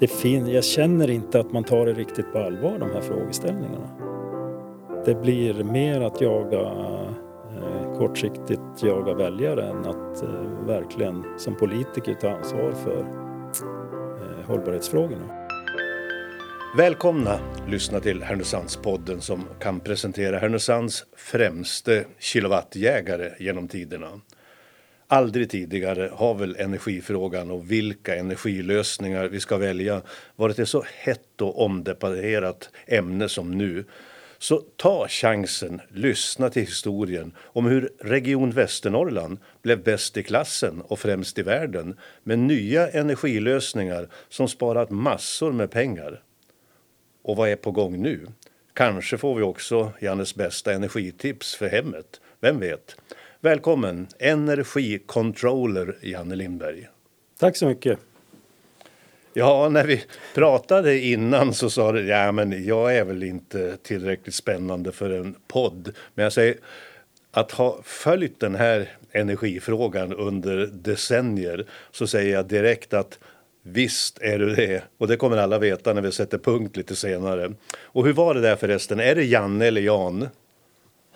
det 0.00 0.08
fin 0.08 0.46
jag 0.46 0.64
känner 0.64 1.10
inte 1.10 1.40
att 1.40 1.52
man 1.52 1.64
tar 1.64 1.86
det 1.86 1.92
riktigt 1.92 2.32
på 2.32 2.38
allvar 2.38 2.78
de 2.78 2.90
här 2.90 3.00
frågeställningarna. 3.00 3.88
Det 5.04 5.14
blir 5.14 5.64
mer 5.64 6.00
att 6.00 6.20
jaga 6.20 6.60
eh, 6.60 7.98
kortsiktigt 7.98 8.82
jaga 8.82 9.14
väljare 9.14 9.70
än 9.70 9.78
att 9.78 10.22
eh, 10.22 10.66
verkligen 10.66 11.24
som 11.38 11.56
politiker 11.56 12.14
ta 12.14 12.30
ansvar 12.30 12.72
för 12.72 13.00
eh, 13.00 14.46
hållbarhetsfrågorna. 14.46 15.46
Välkomna 16.76 17.38
lyssna 17.68 18.00
till 18.00 18.22
Härnösandspodden 18.22 19.20
som 19.20 19.44
kan 19.60 19.80
presentera 19.80 20.38
Härnösands 20.38 21.04
främste 21.16 22.04
kilowattjägare 22.18 23.30
genom 23.38 23.68
tiderna. 23.68 24.08
Aldrig 25.12 25.50
tidigare 25.50 26.10
har 26.12 26.34
väl 26.34 26.56
energifrågan 26.58 27.50
och 27.50 27.70
vilka 27.70 28.16
energilösningar 28.16 29.28
vi 29.28 29.40
ska 29.40 29.56
välja 29.56 30.02
varit 30.36 30.58
ett 30.58 30.68
så 30.68 30.84
hett 30.96 31.40
och 31.40 31.64
omdebatterat 31.64 32.70
ämne 32.86 33.28
som 33.28 33.58
nu. 33.58 33.84
Så 34.38 34.62
ta 34.76 35.08
chansen, 35.08 35.80
lyssna 35.88 36.50
till 36.50 36.62
historien 36.62 37.32
om 37.38 37.66
hur 37.66 37.92
Region 38.00 38.50
Västernorrland 38.50 39.38
blev 39.62 39.82
bäst 39.82 40.16
i 40.16 40.22
klassen 40.22 40.80
och 40.80 40.98
främst 40.98 41.38
i 41.38 41.42
världen 41.42 41.96
med 42.22 42.38
nya 42.38 42.88
energilösningar 42.88 44.08
som 44.28 44.48
sparat 44.48 44.90
massor 44.90 45.52
med 45.52 45.70
pengar. 45.70 46.22
Och 47.22 47.36
vad 47.36 47.48
är 47.48 47.56
på 47.56 47.70
gång 47.70 48.02
nu? 48.02 48.26
Kanske 48.74 49.18
får 49.18 49.34
vi 49.34 49.42
också 49.42 49.92
Jannes 50.00 50.34
bästa 50.34 50.72
energitips 50.72 51.54
för 51.54 51.68
hemmet. 51.68 52.20
Vem 52.40 52.60
vet? 52.60 52.96
Välkommen, 53.42 54.06
energicontroller 54.18 55.96
Janne 56.02 56.34
Lindberg. 56.34 56.88
Tack 57.38 57.56
så 57.56 57.66
mycket. 57.66 57.98
Ja, 59.34 59.68
när 59.68 59.84
vi 59.84 60.04
pratade 60.34 60.98
innan 60.98 61.54
så 61.54 61.70
sa 61.70 61.92
du 61.92 62.06
ja 62.06 62.32
men 62.32 62.64
jag 62.64 62.96
är 62.96 63.04
väl 63.04 63.22
inte 63.22 63.76
tillräckligt 63.82 64.34
spännande 64.34 64.92
för 64.92 65.10
en 65.10 65.34
podd. 65.48 65.92
Men 66.14 66.22
jag 66.22 66.32
säger 66.32 66.56
att 67.30 67.52
ha 67.52 67.80
följt 67.84 68.40
den 68.40 68.54
här 68.54 68.88
energifrågan 69.12 70.12
under 70.12 70.66
decennier 70.66 71.66
så 71.90 72.06
säger 72.06 72.34
jag 72.34 72.46
direkt 72.46 72.94
att 72.94 73.18
Visst 73.62 74.18
är 74.22 74.38
du 74.38 74.54
det. 74.54 74.82
Och 74.98 75.08
det 75.08 75.16
kommer 75.16 75.36
alla 75.36 75.58
veta 75.58 75.92
när 75.92 76.02
vi 76.02 76.12
sätter 76.12 76.38
punkt 76.38 76.76
lite 76.76 76.96
senare. 76.96 77.52
Och 77.82 78.06
hur 78.06 78.12
var 78.12 78.34
det 78.34 78.40
där 78.40 78.56
förresten? 78.56 79.00
Är 79.00 79.14
det 79.14 79.24
Janne 79.24 79.66
eller 79.66 79.80
Jan? 79.80 80.28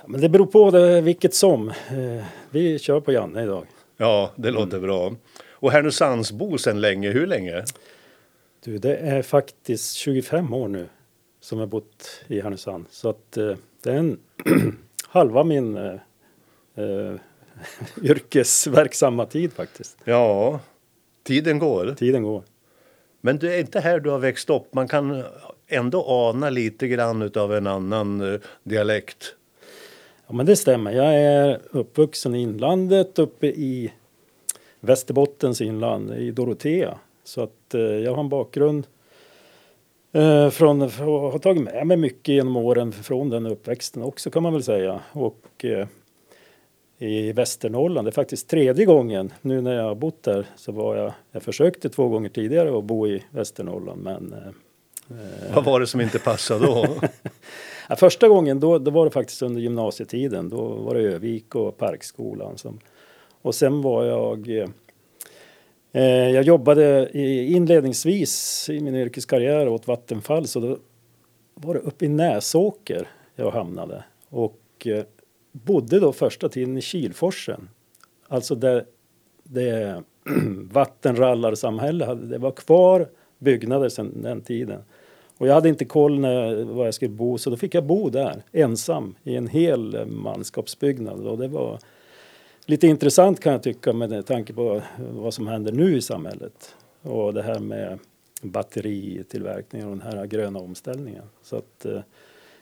Men 0.07 0.21
det 0.21 0.29
beror 0.29 0.47
på 0.47 0.71
det, 0.71 1.01
vilket 1.01 1.35
som. 1.35 1.69
Eh, 1.69 2.25
vi 2.51 2.79
kör 2.79 3.01
på 3.01 3.13
Janne 3.13 3.43
idag. 3.43 3.67
Ja, 3.97 4.31
det 4.37 4.51
låter 4.51 4.77
mm. 4.77 4.83
bra. 4.83 5.15
Och 5.49 5.73
Härnösandsbo 5.73 6.59
sedan 6.59 6.81
länge. 6.81 7.11
Hur 7.11 7.27
länge? 7.27 7.65
Du, 8.65 8.79
det 8.79 8.97
är 8.97 9.23
faktiskt 9.23 9.95
25 9.95 10.55
år 10.55 10.69
nu 10.69 10.89
som 11.41 11.59
jag 11.59 11.69
bott 11.69 12.25
i 12.27 12.41
Härnösand. 12.41 12.85
Så 12.91 13.09
att 13.09 13.37
eh, 13.37 13.55
det 13.83 13.91
är 13.91 13.97
en 13.97 14.19
halva 15.09 15.45
min 15.45 15.77
eh, 15.77 15.93
eh, 16.75 17.15
yrkesverksamma 18.03 19.27
tid 19.27 19.53
faktiskt. 19.53 19.97
Ja, 20.05 20.61
tiden 21.23 21.59
går. 21.59 21.95
Tiden 21.99 22.23
går. 22.23 22.43
Men 23.21 23.39
det 23.39 23.55
är 23.55 23.61
inte 23.61 23.81
här 23.81 24.01
du 24.01 24.11
har 24.11 24.19
växt 24.19 24.51
upp. 24.51 24.75
Man 24.75 24.89
kan 24.89 25.25
ändå 25.67 26.05
ana 26.07 26.51
lite 26.51 26.89
grann 26.89 27.31
av 27.37 27.55
en 27.55 27.67
annan 27.67 28.35
eh, 28.35 28.41
dialekt. 28.63 29.35
Ja, 30.27 30.35
men 30.35 30.47
det 30.47 30.57
stämmer. 30.57 30.93
Jag 30.93 31.15
är 31.15 31.61
uppvuxen 31.71 32.35
i 32.35 32.43
inlandet 32.43 33.19
uppe 33.19 33.47
i 33.47 33.93
Västerbottens 34.81 35.61
inland, 35.61 36.15
i 36.15 36.31
Dorotea. 36.31 36.99
Så 37.25 37.43
att 37.43 37.75
eh, 37.75 37.81
jag 37.81 38.15
har 38.15 38.21
en 38.21 38.29
bakgrund 38.29 38.87
eh, 40.13 40.51
från, 40.51 40.81
har 40.81 41.39
tagit 41.39 41.63
med 41.63 41.87
mig 41.87 41.97
mycket 41.97 42.35
genom 42.35 42.57
åren 42.57 42.93
från 42.93 43.31
den 43.31 43.47
uppväxten 43.47 44.03
också 44.03 44.31
kan 44.31 44.43
man 44.43 44.53
väl 44.53 44.63
säga. 44.63 45.01
Och 45.13 45.65
eh, 45.65 45.87
i 46.99 47.33
Västernorrland, 47.33 48.07
det 48.07 48.11
är 48.11 48.13
faktiskt 48.13 48.49
tredje 48.49 48.85
gången 48.85 49.33
nu 49.41 49.61
när 49.61 49.75
jag 49.75 49.85
har 49.85 49.95
bott 49.95 50.23
där 50.23 50.47
så 50.57 50.73
var 50.73 50.97
jag, 50.97 51.13
jag 51.33 51.43
försökte 51.43 51.89
två 51.89 52.09
gånger 52.09 52.29
tidigare 52.29 52.79
att 52.79 52.85
bo 52.85 53.07
i 53.07 53.25
Västernorrland 53.31 54.03
men 54.03 54.33
eh, 54.33 55.55
Vad 55.55 55.65
var 55.65 55.81
det 55.81 55.87
som 55.87 56.01
inte 56.01 56.19
passade 56.19 56.67
då? 56.67 56.87
ja, 57.89 57.97
första 57.97 58.29
gången 58.29 58.61
då, 58.61 58.79
då 58.79 58.91
var 58.91 59.05
det 59.05 59.11
faktiskt 59.11 59.43
under 59.43 59.61
gymnasietiden. 59.61 60.49
Då 60.49 60.63
var 60.63 60.95
det 60.95 61.01
Övik 61.01 61.55
och 61.55 61.77
Parkskolan. 61.77 62.59
Som, 62.59 62.79
och 63.43 63.55
sen 63.55 63.83
var 63.83 64.05
jag 64.05 64.69
Eh, 65.97 66.31
jag 66.31 66.45
jobbade 66.45 67.11
inledningsvis 67.13 68.67
i 68.71 68.81
min 68.81 68.95
yrkeskarriär 68.95 69.69
åt 69.69 69.87
Vattenfall 69.87 70.47
så 70.47 70.61
då 70.61 70.79
var 71.55 71.75
det 71.75 71.81
uppe 71.81 72.05
i 72.05 72.09
Näsåker 72.09 73.09
jag 73.37 73.51
hamnade 73.51 74.05
och 74.29 74.61
eh, 74.85 75.05
bodde 75.53 76.01
då 76.01 76.13
första 76.13 76.49
tiden 76.49 76.79
i 76.79 76.81
Kilforsen. 76.81 77.69
Alltså 78.29 78.55
där 78.55 78.85
det 79.43 80.03
vattenrallarsamhälle 80.73 82.15
det 82.15 82.39
var 82.39 82.51
kvar 82.51 83.09
byggnader 83.39 83.89
sedan 83.89 84.23
den 84.23 84.41
tiden. 84.41 84.83
Och 85.39 85.47
jag 85.47 85.55
hade 85.55 85.69
inte 85.69 85.85
koll 85.85 86.19
när, 86.19 86.65
var 86.65 86.85
jag 86.85 86.95
skulle 86.95 87.11
bo 87.11 87.39
så 87.39 87.51
då 87.51 87.57
fick 87.57 87.75
jag 87.75 87.85
bo 87.85 88.11
där 88.11 88.43
ensam 88.53 89.15
i 89.25 89.37
en 89.37 89.49
hel 89.49 90.07
manskapsbyggnad 90.07 91.27
och 91.27 91.39
det 91.39 91.49
var 91.49 91.79
lite 92.67 92.87
intressant 92.87 93.41
kan 93.41 93.53
jag 93.53 93.63
tycka 93.63 93.93
med 93.93 94.27
tanke 94.27 94.53
på 94.53 94.83
vad 94.97 95.35
som 95.35 95.47
händer 95.47 95.73
nu 95.73 95.97
i 95.97 96.01
samhället 96.01 96.75
och 97.03 97.35
det 97.35 97.43
här 97.43 97.59
med 97.59 97.99
batteritillverkning 98.43 99.85
och 99.85 99.91
den 99.91 100.01
här 100.01 100.27
gröna 100.27 100.59
omställningen. 100.59 101.25
Så 101.43 101.57
att 101.57 101.85
eh, 101.85 102.01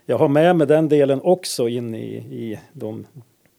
jag 0.07 0.19
har 0.19 0.29
med 0.29 0.57
mig 0.57 0.67
den 0.67 0.89
delen 0.89 1.21
också 1.23 1.69
in 1.69 1.95
i, 1.95 2.15
i 2.17 2.61
de 2.73 3.07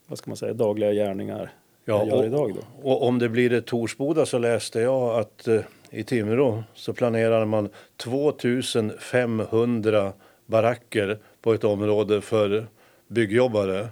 vad 0.07 0.17
ska 0.17 0.29
man 0.29 0.37
säga, 0.37 0.53
dagliga 0.53 0.93
gärningar 0.93 1.51
ja, 1.85 1.99
jag 1.99 2.07
gör 2.07 2.17
och, 2.17 2.25
idag. 2.25 2.53
Då. 2.55 2.89
Och 2.89 3.07
om 3.07 3.19
det 3.19 3.29
blir 3.29 3.53
ett 3.53 3.65
Torsboda 3.65 4.25
så 4.25 4.37
läste 4.37 4.79
jag 4.79 5.19
att 5.19 5.47
eh, 5.47 5.61
i 5.93 6.03
Timrå 6.03 6.63
så 6.73 6.93
planerar 6.93 7.45
man 7.45 7.69
2500 7.97 10.13
baracker 10.45 11.19
på 11.41 11.53
ett 11.53 11.63
område 11.63 12.21
för 12.21 12.67
byggjobbare. 13.07 13.87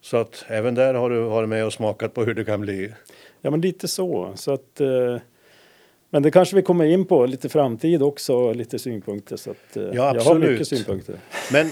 Så 0.00 0.16
att 0.16 0.44
även 0.48 0.74
där 0.74 0.94
har 0.94 1.10
du 1.10 1.20
varit 1.20 1.48
med 1.48 1.66
och 1.66 1.72
smakat 1.72 2.14
på 2.14 2.24
hur 2.24 2.34
det 2.34 2.44
kan 2.44 2.60
bli. 2.60 2.92
Ja 3.40 3.50
men 3.50 3.60
lite 3.60 3.88
så. 3.88 4.32
så 4.34 4.52
att, 4.52 4.80
eh, 4.80 5.16
men 6.10 6.22
det 6.22 6.30
kanske 6.30 6.56
vi 6.56 6.62
kommer 6.62 6.84
in 6.84 7.04
på 7.04 7.26
lite 7.26 7.48
framtid 7.48 8.02
också, 8.02 8.52
lite 8.52 8.78
synpunkter. 8.78 9.36
Så 9.36 9.50
att, 9.50 9.76
eh, 9.76 9.82
ja, 9.82 10.08
absolut. 10.08 10.26
Jag 10.26 10.34
har 10.34 10.38
mycket 10.38 10.68
synpunkter. 10.68 11.16
Men 11.52 11.70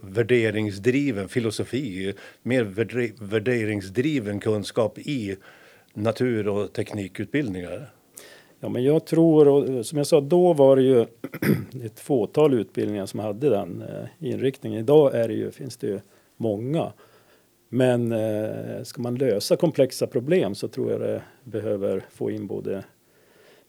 värderingsdriven 0.03 1.29
filosofi, 1.29 2.15
mer 2.43 2.63
värderingsdriven 3.25 4.41
kunskap 4.41 4.99
i 4.99 5.37
natur 5.95 6.49
och 6.49 6.73
teknikutbildningar. 6.73 7.91
Ja, 8.61 8.69
men 8.69 8.85
jag 8.85 9.07
tror, 9.07 9.49
och 9.49 9.87
som 9.87 9.99
jag 9.99 10.07
sa, 10.07 10.21
då 10.21 10.53
var 10.53 10.77
det 10.77 10.83
ju 10.83 11.01
ett 11.85 12.01
fåtal 12.01 12.55
utbildningar 12.55 13.07
som 13.07 13.21
hade 13.21 13.49
den 13.49 13.83
eh, 13.83 14.29
inriktningen. 14.29 14.79
Idag 14.81 15.15
är 15.15 15.29
det 15.29 15.35
ju, 15.35 15.51
finns 15.51 15.77
det 15.77 15.87
ju 15.87 16.01
många. 16.37 16.93
Men 17.69 18.13
eh, 18.13 18.83
ska 18.83 19.03
man 19.03 19.15
lösa 19.15 19.57
komplexa 19.57 20.07
problem 20.07 20.55
så 20.55 20.69
tror 20.69 20.91
jag 20.91 21.01
det 21.01 21.23
behöver 21.45 22.05
få 22.11 22.31
in 22.31 22.47
både 22.47 22.85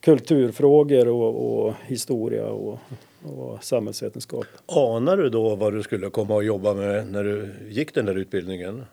kulturfrågor 0.06 1.08
och, 1.08 1.66
och 1.66 1.74
historia 1.86 2.46
och, 2.46 2.80
och 3.24 3.64
samhällsvetenskap. 3.64 4.46
Anar 4.66 5.18
du 5.18 5.30
då 5.30 5.56
vad 5.56 5.74
du 5.74 5.84
skulle 5.84 6.10
komma 6.10 6.38
att 6.38 6.46
jobba 6.46 6.74
med 6.74 7.12
när 7.12 7.24
du 7.24 7.54
gick 7.70 7.94
den 7.94 8.06
där 8.06 8.16
utbildningen? 8.16 8.86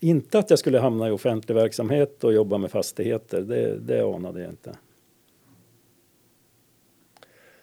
Inte 0.00 0.38
att 0.38 0.50
jag 0.50 0.58
skulle 0.58 0.78
hamna 0.78 1.08
i 1.08 1.10
offentlig 1.10 1.54
verksamhet 1.54 2.24
och 2.24 2.32
jobba 2.32 2.58
med 2.58 2.70
fastigheter, 2.70 3.40
det, 3.40 3.78
det 3.78 4.02
anade 4.02 4.40
jag 4.40 4.50
inte. 4.50 4.76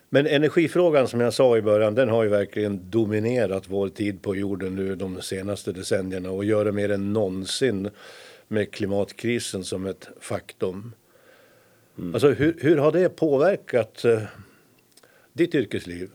Men 0.10 0.28
energifrågan 0.28 1.08
som 1.08 1.20
jag 1.20 1.34
sa 1.34 1.58
i 1.58 1.62
början, 1.62 1.96
den 1.96 2.10
har 2.10 2.24
ju 2.24 2.30
verkligen 2.30 2.90
dominerat 2.90 3.64
vår 3.68 3.90
tid 3.90 4.22
på 4.22 4.36
jorden 4.36 4.76
nu 4.76 4.96
de 4.96 5.22
senaste 5.22 5.72
decennierna 5.72 6.32
och 6.32 6.46
gör 6.46 6.66
det 6.66 6.72
mer 6.72 6.92
än 6.92 7.14
någonsin 7.14 7.90
med 8.48 8.72
klimatkrisen 8.72 9.64
som 9.64 9.86
ett 9.86 10.10
faktum. 10.20 10.92
Mm. 11.98 12.14
Alltså 12.14 12.30
hur, 12.30 12.58
hur 12.62 12.78
har 12.78 12.92
det 12.92 13.10
påverkat 13.10 14.06
eh, 14.06 14.22
ditt 15.34 15.56
yrkesliv? 15.56 16.10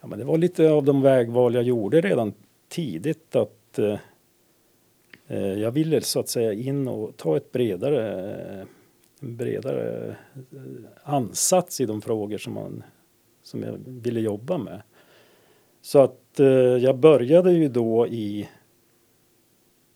Ja, 0.00 0.06
men 0.06 0.18
det 0.18 0.24
var 0.24 0.38
lite 0.38 0.70
av 0.70 0.84
de 0.84 1.02
vägval 1.02 1.54
jag 1.54 1.64
gjorde 1.64 2.00
redan 2.00 2.34
tidigt 2.68 3.36
att 3.36 3.78
eh, 3.78 3.98
eh 5.26 5.52
jag 5.52 5.70
ville 5.70 6.00
så 6.00 6.20
att 6.20 6.28
säga 6.28 6.52
in 6.52 6.88
och 6.88 7.16
ta 7.16 7.36
ett 7.36 7.52
bredare 7.52 8.66
en 9.20 9.36
bredare 9.36 10.08
eh, 10.08 10.14
ansats 11.02 11.80
i 11.80 11.86
de 11.86 12.02
frågor 12.02 12.38
som, 12.38 12.52
man, 12.52 12.82
som 13.42 13.62
jag 13.62 13.78
ville 13.86 14.20
jobba 14.20 14.58
med. 14.58 14.82
Så 15.82 15.98
att 15.98 16.40
eh, 16.40 16.46
jag 16.56 16.98
började 16.98 17.52
ju 17.52 17.68
då 17.68 18.06
i 18.06 18.48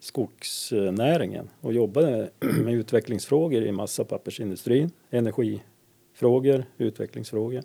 skogsnäringen 0.02 1.50
och 1.60 1.72
jobbade 1.72 2.30
med 2.64 2.74
utvecklingsfrågor 2.74 3.62
i 3.62 3.72
massa 3.72 4.04
pappersindustrin, 4.04 4.90
energifrågor, 5.10 6.64
utvecklingsfrågor. 6.78 7.62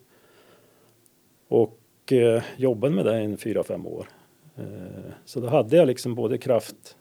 Och 1.47 1.79
eh, 2.11 2.43
jobbade 2.57 2.95
med 2.95 3.05
det 3.05 3.23
i 3.23 3.37
fyra, 3.37 3.63
fem 3.63 3.87
år. 3.87 4.07
Eh, 4.57 4.63
så 5.25 5.39
då 5.39 5.47
hade 5.47 5.77
jag 5.77 5.87
liksom 5.87 6.15
både 6.15 6.37
kraft, 6.37 6.97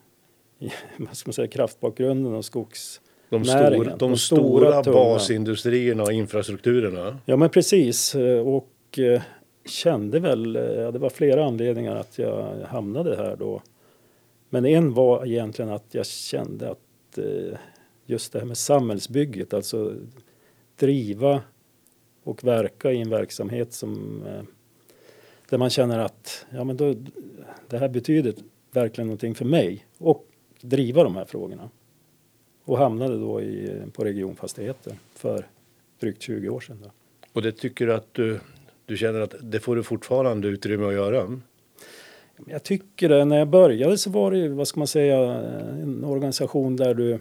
vad 0.97 1.17
ska 1.17 1.29
man 1.29 1.33
säga, 1.33 1.49
kraftbakgrunden 1.49 2.35
och 2.35 2.45
skogs 2.45 3.01
de, 3.29 3.45
stor, 3.45 3.85
de, 3.85 3.99
de 3.99 4.17
stora, 4.17 4.83
stora 4.83 4.95
basindustrierna 4.95 6.03
och 6.03 6.13
infrastrukturerna. 6.13 7.19
Ja 7.25 7.37
men 7.37 7.51
precis 7.51 8.15
och 8.45 8.99
eh, 8.99 9.23
kände 9.65 10.21
väl, 10.21 10.55
ja, 10.55 10.91
det 10.91 10.99
var 10.99 11.11
flera 11.11 11.45
anledningar 11.45 11.97
att 11.97 12.19
jag 12.19 12.57
hamnade 12.69 13.17
här 13.17 13.37
då. 13.37 13.63
Men 14.51 14.67
en 14.67 14.95
var 14.95 15.27
egentligen 15.27 15.71
att 15.71 15.95
jag 15.95 16.07
kände 16.07 16.71
att 16.71 17.19
eh, 17.19 17.59
just 18.07 18.33
det 18.33 18.39
här 18.39 18.47
med 18.47 18.59
samhällsbygget, 18.59 19.55
alltså 19.55 19.95
driva 20.77 21.43
och 22.23 22.45
verka 22.45 22.93
i 22.93 23.01
en 23.01 23.11
verksamhet 23.11 23.73
som 23.73 24.23
eh, 24.27 24.43
där 25.51 25.59
man 25.59 25.71
känner 25.71 25.99
att 25.99 26.47
ja, 26.51 26.65
men 26.65 26.77
då, 26.77 26.95
det 27.69 27.79
här 27.79 27.89
betyder 27.89 28.35
verkligen 28.71 29.07
någonting 29.07 29.35
för 29.35 29.45
mig 29.45 29.87
och 29.99 30.27
driva 30.61 31.05
de 31.05 31.17
här 31.17 31.25
frågorna 31.25 31.71
och 32.65 32.79
hamnade 32.79 33.19
då 33.19 33.41
i, 33.41 33.83
på 33.93 34.05
regionfastigheter 34.05 34.99
för 35.15 35.47
drygt 36.01 36.23
20 36.23 36.49
år 36.49 36.61
sedan. 36.61 36.79
Då. 36.83 36.91
Och 37.33 37.43
det 37.43 37.53
tycker 37.53 37.87
du 37.87 37.95
att 37.95 38.15
du, 38.15 38.41
du 38.87 38.97
känner 38.97 39.21
att 39.21 39.35
det 39.41 39.61
får 39.61 39.77
du 39.77 39.83
fortfarande 39.83 40.49
utrymme 40.49 40.87
att 40.87 40.93
göra? 40.93 41.41
Jag 42.47 42.63
tycker 42.63 43.09
det. 43.09 43.25
När 43.25 43.39
jag 43.39 43.49
började 43.49 43.99
så 43.99 44.11
var 44.11 44.31
det 44.31 44.49
vad 44.49 44.69
ska 44.69 44.81
man 44.81 44.87
säga, 44.87 45.19
en 45.83 46.05
organisation 46.05 46.77
där 46.77 46.95
du 46.95 47.21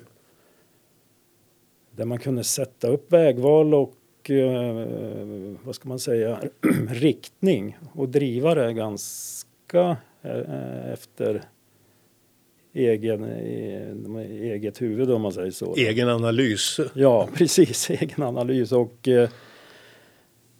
där 1.95 2.05
man 2.05 2.19
kunde 2.19 2.43
sätta 2.43 2.87
upp 2.87 3.13
vägval 3.13 3.73
och 3.73 4.29
eh, 4.29 4.87
vad 5.63 5.75
ska 5.75 5.89
man 5.89 5.99
säga, 5.99 6.39
riktning 6.89 7.77
och 7.93 8.09
driva 8.09 8.55
det 8.55 8.73
ganska 8.73 9.97
eh, 10.21 10.91
efter 10.93 11.43
egen, 12.73 13.23
eget 14.19 14.81
huvud 14.81 15.11
om 15.11 15.21
man 15.21 15.31
säger 15.31 15.51
så. 15.51 15.75
Egen 15.75 16.09
analys. 16.09 16.79
Ja, 16.93 17.27
precis, 17.35 17.89
egen 17.89 18.23
analys 18.23 18.71
och 18.71 19.07
eh, 19.07 19.29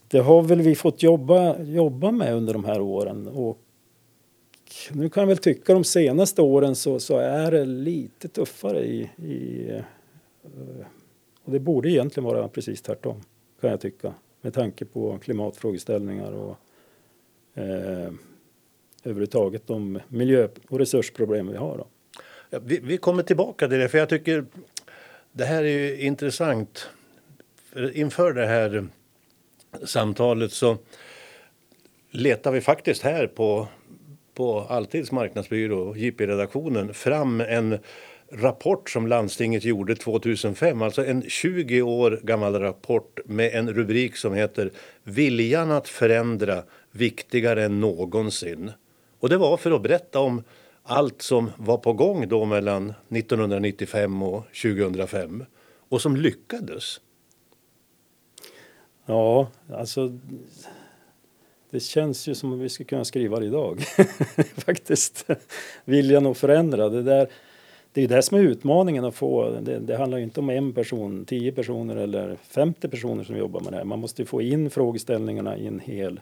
det 0.08 0.20
har 0.20 0.42
väl 0.42 0.62
vi 0.62 0.76
fått 0.76 1.04
jobba, 1.04 1.64
jobba 1.64 2.12
med 2.12 2.36
under 2.36 2.54
de 2.54 2.66
här 2.66 2.82
åren 2.82 3.28
och 3.28 3.65
nu 4.92 5.10
kan 5.10 5.22
jag 5.22 5.28
väl 5.28 5.38
tycka 5.38 5.74
de 5.74 5.84
senaste 5.84 6.42
åren 6.42 6.76
så, 6.76 7.00
så 7.00 7.18
är 7.18 7.52
det 7.52 7.66
lite 7.66 8.28
tuffare 8.28 8.86
i, 8.86 9.10
i 9.18 9.70
eh, 9.70 9.84
och 11.44 11.52
det 11.52 11.60
borde 11.60 11.90
egentligen 11.90 12.26
vara 12.26 12.48
precis 12.48 12.82
tvärtom 12.82 13.22
kan 13.62 13.70
jag 13.70 13.82
tycka 13.82 14.14
med 14.42 14.54
tanke 14.54 14.86
på 14.86 15.18
klimatfrågeställningar 15.18 16.32
och 16.32 16.58
eh, 17.54 18.12
överhuvudtaget 19.04 19.68
de 19.68 20.00
miljö 20.08 20.48
och 20.68 20.80
resursproblem 20.80 21.48
vi 21.48 21.58
har. 21.58 21.78
Då. 21.78 21.88
Ja, 22.50 22.60
vi, 22.64 22.80
vi, 22.80 22.98
kommer 22.98 23.24
tillbaka 23.24 23.68
till 23.68 23.80
det, 23.80 23.90
för 23.90 23.98
jag 23.98 24.10
tycker 24.10 24.46
det 25.32 25.46
här 25.46 25.64
är 25.64 26.00
intressant. 26.00 26.90
För 27.56 27.98
inför 27.98 28.34
det 28.34 28.46
här 28.46 28.88
samtalet 29.84 30.52
så 30.52 30.78
letar 32.12 32.52
vi 32.52 32.62
faktiskt 32.62 33.02
här 33.02 33.28
på, 33.28 33.68
på 34.36 34.60
Alltids 34.60 35.12
marknadsbyrå, 35.12 35.96
JP-redaktionen, 35.96 36.94
fram 36.94 37.42
en 37.42 37.80
rapport 38.32 38.90
som 38.90 39.08
landstinget 39.08 39.64
gjorde 39.64 39.96
2005, 39.96 40.82
alltså 40.82 41.06
en 41.06 41.24
20 41.30 41.82
år 41.82 42.20
gammal 42.24 42.60
rapport 42.60 43.20
med 43.26 43.54
en 43.54 43.74
rubrik 43.74 44.16
som 44.16 44.34
heter 44.34 44.72
Viljan 45.04 45.72
att 45.72 45.88
förändra 45.88 46.64
viktigare 46.92 47.64
än 47.64 47.80
någonsin. 47.80 48.72
Och 49.20 49.30
det 49.30 49.38
var 49.38 49.58
för 49.58 49.72
att 49.72 49.82
berätta 49.82 50.20
om 50.20 50.44
allt 50.84 51.22
som 51.22 51.52
var 51.58 51.78
på 51.78 51.94
gång 51.94 52.28
då 52.28 52.46
mellan 52.46 52.94
1995 53.10 54.24
och 54.24 54.44
2005 54.62 55.46
och 55.90 56.02
som 56.02 56.16
lyckades. 56.16 57.00
Ja, 59.06 59.48
alltså 59.74 60.20
det 61.76 61.80
känns 61.80 62.28
ju 62.28 62.36
som 62.36 62.54
om 62.54 62.60
vi 62.60 62.70
skulle 62.70 62.88
kunna 62.88 63.06
skriva 63.06 63.40
det 63.40 63.46
idag. 63.46 63.82
Faktiskt. 64.56 65.28
Viljan 65.86 66.26
att 66.26 66.38
förändra. 66.38 66.90
Det, 66.90 67.04
där, 67.04 67.28
det 67.92 68.04
är 68.04 68.08
det 68.08 68.22
som 68.22 68.38
är 68.38 68.42
utmaningen 68.42 69.06
att 69.06 69.16
få. 69.16 69.50
Det, 69.62 69.80
det 69.80 69.98
handlar 69.98 70.18
ju 70.18 70.24
inte 70.24 70.40
om 70.40 70.50
en 70.50 70.74
person, 70.74 71.26
tio 71.26 71.52
personer 71.52 71.96
eller 71.96 72.36
50 72.36 72.88
personer 72.88 73.24
som 73.24 73.38
jobbar 73.38 73.62
med 73.62 73.74
det 73.74 73.78
här. 73.78 73.84
Man 73.84 74.00
måste 74.00 74.26
få 74.26 74.42
in 74.42 74.70
frågeställningarna 74.70 75.58
i 75.58 75.68
en 75.68 75.80
hel 75.80 76.20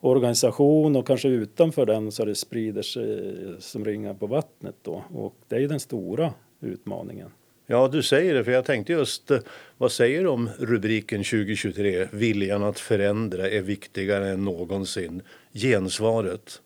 organisation 0.00 0.96
och 0.96 1.06
kanske 1.06 1.28
utanför 1.28 1.86
den 1.86 2.12
så 2.12 2.24
det 2.24 2.34
sprider 2.34 2.82
sig 2.82 3.36
som 3.58 3.84
ringar 3.84 4.14
på 4.14 4.26
vattnet 4.26 4.76
då. 4.82 5.02
Och 5.14 5.34
det 5.48 5.56
är 5.56 5.60
ju 5.60 5.68
den 5.68 5.80
stora 5.80 6.32
utmaningen. 6.60 7.30
Ja, 7.66 7.88
du 7.88 8.02
säger 8.02 8.34
det, 8.34 8.44
för 8.44 8.52
jag 8.52 8.64
tänkte 8.64 8.92
just 8.92 9.30
eh, 9.30 9.38
vad 9.78 9.92
säger 9.92 10.22
du 10.22 10.28
om 10.28 10.50
rubriken 10.58 11.24
2023? 11.24 12.08
Viljan 12.12 12.62
att 12.62 12.78
förändra 12.78 13.50
är 13.50 13.60
viktigare 13.60 14.28
än 14.30 14.44
någonsin. 14.44 15.22
Gensvaret? 15.52 16.62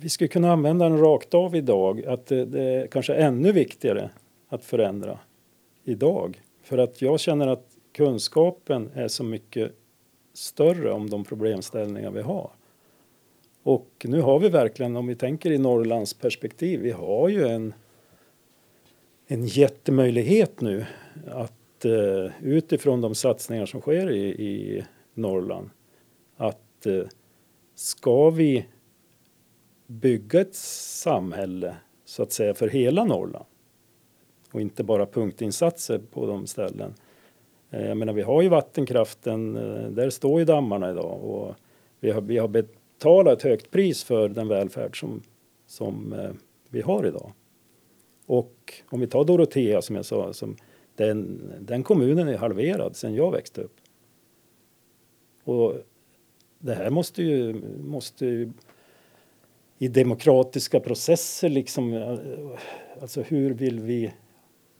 Vi 0.00 0.08
skulle 0.08 0.28
kunna 0.28 0.52
använda 0.52 0.88
den 0.88 0.98
rakt 0.98 1.34
av 1.34 1.56
idag, 1.56 2.04
att 2.06 2.26
det, 2.26 2.44
det 2.44 2.62
är 2.62 2.86
kanske 2.86 3.14
ännu 3.14 3.52
viktigare 3.52 4.10
att 4.48 4.64
förändra 4.64 5.18
idag. 5.84 6.42
För 6.62 6.78
att 6.78 7.02
jag 7.02 7.20
känner 7.20 7.46
att 7.46 7.66
kunskapen 7.92 8.90
är 8.94 9.08
så 9.08 9.24
mycket 9.24 9.72
större 10.34 10.92
om 10.92 11.10
de 11.10 11.24
problemställningar 11.24 12.10
vi 12.10 12.22
har. 12.22 12.50
Och 13.62 14.06
nu 14.08 14.20
har 14.20 14.38
vi 14.38 14.48
verkligen, 14.48 14.96
om 14.96 15.06
vi 15.06 15.14
tänker 15.14 15.50
i 15.50 15.58
Norrlands 15.58 16.14
perspektiv, 16.14 16.80
vi 16.80 16.90
har 16.90 17.28
ju 17.28 17.48
en, 17.48 17.74
en 19.30 19.46
jättemöjlighet 19.46 20.60
nu 20.60 20.86
att 21.26 21.84
eh, 21.84 22.32
utifrån 22.42 23.00
de 23.00 23.14
satsningar 23.14 23.66
som 23.66 23.80
sker 23.80 24.10
i, 24.10 24.26
i 24.26 24.84
Norrland 25.14 25.70
att 26.36 26.86
eh, 26.86 27.02
ska 27.74 28.30
vi 28.30 28.66
bygga 29.86 30.40
ett 30.40 30.54
samhälle 30.54 31.76
så 32.04 32.22
att 32.22 32.32
säga 32.32 32.54
för 32.54 32.68
hela 32.68 33.04
Norrland 33.04 33.46
och 34.52 34.60
inte 34.60 34.84
bara 34.84 35.06
punktinsatser 35.06 35.98
på 35.98 36.26
de 36.26 36.46
ställen 36.46 36.94
Eh, 37.70 37.88
jag 37.88 37.96
menar, 37.96 38.12
vi 38.12 38.22
har 38.22 38.42
ju 38.42 38.48
vattenkraften, 38.48 39.56
eh, 39.56 39.90
där 39.90 40.10
står 40.10 40.38
ju 40.38 40.44
dammarna 40.44 40.90
idag 40.90 41.24
och 41.24 41.54
vi 42.00 42.10
har, 42.10 42.20
vi 42.20 42.38
har 42.38 42.48
betalat 42.48 43.38
ett 43.38 43.42
högt 43.42 43.70
pris 43.70 44.04
för 44.04 44.28
den 44.28 44.48
välfärd 44.48 45.00
som, 45.00 45.22
som 45.66 46.12
eh, 46.12 46.30
vi 46.68 46.80
har 46.80 47.06
idag. 47.06 47.32
Och 48.28 48.82
om 48.88 49.00
vi 49.00 49.06
tar 49.06 49.24
Dorotea 49.24 49.82
som 49.82 49.96
jag 49.96 50.04
sa, 50.04 50.32
som 50.32 50.56
den, 50.96 51.40
den 51.60 51.82
kommunen 51.82 52.28
är 52.28 52.36
halverad 52.36 52.96
sedan 52.96 53.14
jag 53.14 53.32
växte 53.32 53.60
upp. 53.60 53.76
Och 55.44 55.74
det 56.58 56.74
här 56.74 56.90
måste 56.90 57.22
ju, 57.22 57.62
måste 57.78 58.26
ju 58.26 58.52
i 59.78 59.88
demokratiska 59.88 60.80
processer 60.80 61.48
liksom, 61.48 61.92
eh, 61.92 62.18
alltså 63.00 63.22
hur 63.22 63.54
vill 63.54 63.80
vi 63.80 64.12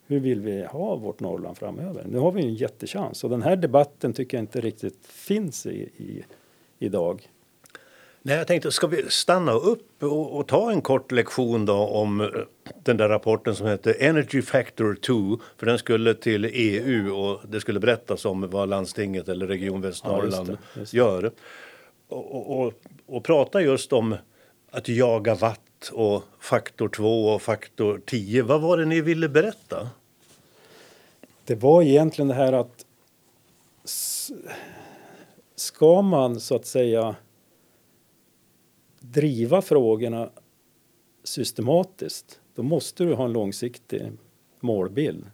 hur 0.07 0.21
vill 0.21 0.41
vi 0.41 0.65
ha 0.65 0.97
vårt 0.97 1.21
Norrland 1.21 1.59
framöver? 1.59 2.05
Nu 2.09 2.19
har 2.19 2.33
vi 2.33 2.43
en 2.43 2.55
jättechans 2.55 3.25
och 3.25 3.31
den 3.31 3.43
här 3.43 3.57
debatten 3.57 4.13
tycker 4.13 4.37
jag 4.37 4.43
inte 4.43 4.61
riktigt 4.61 5.07
finns 5.07 5.67
i, 5.67 5.77
i 5.97 6.25
idag. 6.79 7.29
Nej, 8.23 8.37
jag 8.37 8.47
tänkte, 8.47 8.73
ska 8.73 8.87
vi 8.87 9.11
stanna 9.11 9.53
upp 9.53 10.03
och, 10.03 10.37
och, 10.37 10.47
ta 10.47 10.71
en 10.71 10.83
kort 10.83 11.13
lektion 11.13 11.67
då 11.67 11.75
om 11.75 12.21
eh, 12.21 12.29
den 12.83 12.97
där 12.97 13.09
rapporten 13.09 13.57
som 13.57 13.67
heter 13.67 13.97
Energy 13.99 14.43
Factor 14.43 14.95
2, 14.95 15.39
för 15.57 15.67
den 15.67 15.79
skulle 15.79 16.15
till 16.15 16.45
EU 16.45 17.17
och 17.17 17.41
det 17.49 17.61
skulle 17.61 17.81
berättas 17.81 18.25
om 18.25 18.51
vad 18.51 18.69
landstinget 18.69 19.29
eller 19.29 19.47
Region 19.47 19.81
Västernorrland 19.81 20.49
ja, 20.49 20.53
just 20.53 20.75
det, 20.75 20.81
just 20.81 20.93
det. 20.93 20.99
gör. 20.99 21.33
Och, 22.09 22.61
och, 22.61 22.73
och, 23.07 23.25
prata 23.25 23.61
just 23.61 23.93
om 23.93 24.17
att 24.71 24.89
jaga 24.89 25.35
watt 25.35 25.91
och 25.93 26.25
faktor 26.41 26.89
2 26.89 27.29
och 27.29 27.43
faktor 27.43 28.01
10. 28.07 28.43
Vad 28.43 28.61
var 28.61 28.77
det 28.77 28.85
ni 28.85 29.01
ville 29.01 29.29
berätta? 29.29 29.89
Det 31.45 31.55
var 31.55 31.83
egentligen 31.83 32.29
det 32.29 32.35
här 32.35 32.53
att 32.53 32.85
ska 35.57 36.03
man 36.03 36.41
så 36.41 36.57
att 36.57 36.67
säga 36.67 37.17
driva 39.13 39.63
frågorna 39.63 40.31
systematiskt 41.25 42.41
då 42.55 42.63
måste 42.63 43.05
du 43.05 43.15
ha 43.15 43.25
en 43.25 43.33
långsiktig 43.33 44.13
målbild. 44.61 45.27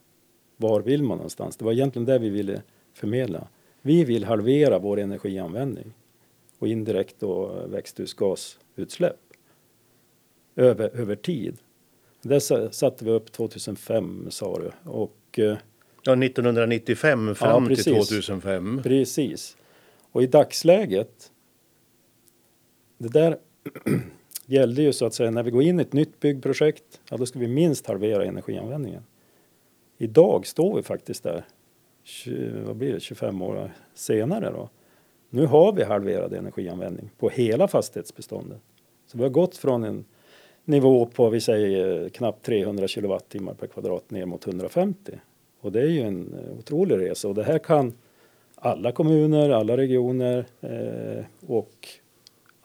Var 0.57 0.81
vill 0.81 1.03
man 1.03 1.17
någonstans? 1.19 1.57
Det 1.57 1.65
var 1.65 1.73
egentligen 1.73 2.07
det 2.07 2.19
vi 2.19 2.29
ville 2.29 2.63
förmedla. 2.93 3.49
Vi 3.83 4.05
vill 4.05 4.25
halvera 4.25 4.79
vår 4.79 4.99
energianvändning 4.99 5.95
och 6.59 6.69
indirekt 6.69 7.17
då 7.19 7.67
växthusgasutsläpp 7.67 9.21
över, 10.57 10.91
över 10.97 11.17
tid. 11.17 11.59
Det 12.23 12.41
satte 12.75 13.05
vi 13.05 13.11
upp 13.11 13.33
2005 13.33 14.27
sa 14.31 14.59
du. 14.59 14.91
Och, 14.91 15.39
eh, 15.39 15.57
ja, 16.03 16.13
1995 16.13 17.35
fram 17.35 17.67
ja, 17.71 17.77
till 17.77 17.85
2005. 17.85 18.81
Precis. 18.83 19.57
Och 20.13 20.23
i 20.23 20.27
dagsläget, 20.27 21.33
det 22.99 23.09
där 23.09 23.39
gällde 24.47 24.83
ju 24.83 24.93
så 24.93 25.07
att 25.07 25.15
säga 25.15 25.31
när 25.31 25.43
vi 25.43 25.51
går 25.51 25.63
in 25.63 25.79
i 25.79 25.83
ett 25.83 25.93
nytt 25.93 26.21
byggprojekt, 26.21 27.01
ja 27.11 27.17
då 27.17 27.27
ska 27.27 27.39
vi 27.39 27.49
minst 27.49 27.87
halvera 27.87 28.25
energianvändningen. 28.25 29.03
Idag 29.99 30.47
står 30.47 30.77
vi 30.77 30.83
faktiskt 30.83 31.23
där, 31.23 31.45
20, 32.03 32.63
vad 32.67 32.77
blir 32.77 32.93
det, 32.93 33.01
25 33.01 33.43
år 33.43 33.71
senare 33.95 34.51
då. 34.51 34.69
Nu 35.31 35.47
har 35.47 35.73
vi 35.73 35.83
halverad 35.83 36.33
energianvändning 36.33 37.11
på 37.19 37.29
hela 37.29 37.69
fastighetsbeståndet. 37.69 38.61
Så 39.07 39.19
vi 39.19 39.23
har 39.23 39.31
gått 39.31 39.57
från 39.57 39.85
en 39.85 40.05
nivå 40.65 41.07
på, 41.07 41.31
vi 41.31 41.41
säger 41.41 42.09
knappt 42.09 42.45
300 42.45 42.89
kilowattimmar 42.89 43.55
per 43.55 43.67
kvadrat 43.67 44.11
ner 44.11 44.27
mot 44.27 44.47
150. 44.47 45.13
Och 45.61 45.73
det 45.73 45.81
är 45.81 45.89
ju 45.89 46.01
en 46.01 46.35
otrolig 46.59 46.97
resa 46.99 47.29
och 47.29 47.35
det 47.35 47.45
här 47.45 47.59
kan 47.59 47.93
alla 48.55 48.93
kommuner, 48.93 49.51
alla 49.51 49.77
regioner 49.77 50.47
eh, 50.61 51.25
och 51.47 51.89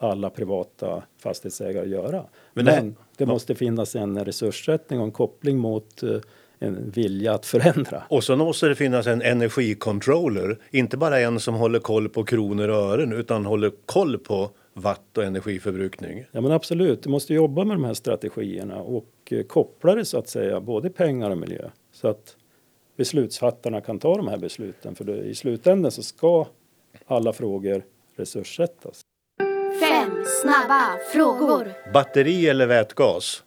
alla 0.00 0.30
privata 0.30 1.02
fastighetsägare 1.18 1.88
göra. 1.88 2.24
Men, 2.52 2.64
det, 2.64 2.72
Men 2.72 2.96
det 3.16 3.26
måste 3.26 3.54
finnas 3.54 3.96
en 3.96 4.24
resurssättning 4.24 5.00
och 5.00 5.04
en 5.04 5.12
koppling 5.12 5.58
mot 5.58 6.02
eh, 6.02 6.16
en 6.58 6.90
vilja 6.90 7.34
att 7.34 7.46
förändra. 7.46 8.02
Och 8.08 8.24
så 8.24 8.36
måste 8.36 8.68
det 8.68 8.74
finnas 8.74 9.06
en 9.06 9.22
energicontroller, 9.22 10.58
inte 10.70 10.96
bara 10.96 11.20
en 11.20 11.40
som 11.40 11.54
håller 11.54 11.78
koll 11.78 12.08
på 12.08 12.24
kronor 12.24 12.68
och 12.68 12.76
ören 12.76 13.12
utan 13.12 13.46
håller 13.46 13.72
koll 13.86 14.18
på 14.18 14.50
watt 14.74 15.18
och 15.18 15.24
energiförbrukning. 15.24 16.24
Ja 16.32 16.40
men 16.40 16.52
absolut, 16.52 17.02
du 17.02 17.10
måste 17.10 17.34
jobba 17.34 17.64
med 17.64 17.76
de 17.76 17.84
här 17.84 17.94
strategierna 17.94 18.82
och 18.82 19.12
eh, 19.30 19.42
koppla 19.42 19.94
det 19.94 20.04
så 20.04 20.18
att 20.18 20.28
säga, 20.28 20.60
både 20.60 20.90
pengar 20.90 21.30
och 21.30 21.38
miljö. 21.38 21.70
Så 21.92 22.08
att 22.08 22.36
beslutsfattarna 22.96 23.80
kan 23.80 23.98
ta 23.98 24.16
de 24.16 24.28
här 24.28 24.38
besluten. 24.38 24.94
För 24.94 25.24
i 25.24 25.34
slutändan 25.34 25.90
så 25.90 26.02
ska 26.02 26.46
alla 27.06 27.32
frågor 27.32 27.84
resurssättas. 28.16 28.99
Snabba 30.42 30.98
frågor. 31.12 31.72
Batteri 31.92 32.48
eller 32.48 32.66
vätgas? 32.66 33.44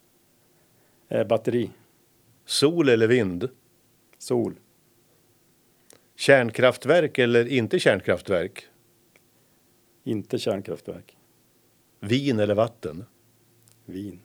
Eh, 1.10 1.28
batteri. 1.28 1.70
Sol 2.46 2.90
eller 2.90 3.08
vind? 3.08 3.50
Sol. 4.18 4.56
Kärnkraftverk 6.16 7.18
eller 7.18 7.48
inte 7.48 7.80
kärnkraftverk? 7.80 8.68
Inte 10.04 10.40
kärnkraftverk. 10.40 11.18
Vin 12.00 12.40
eller 12.40 12.56
vatten? 12.56 13.06
Vin. 13.86 14.20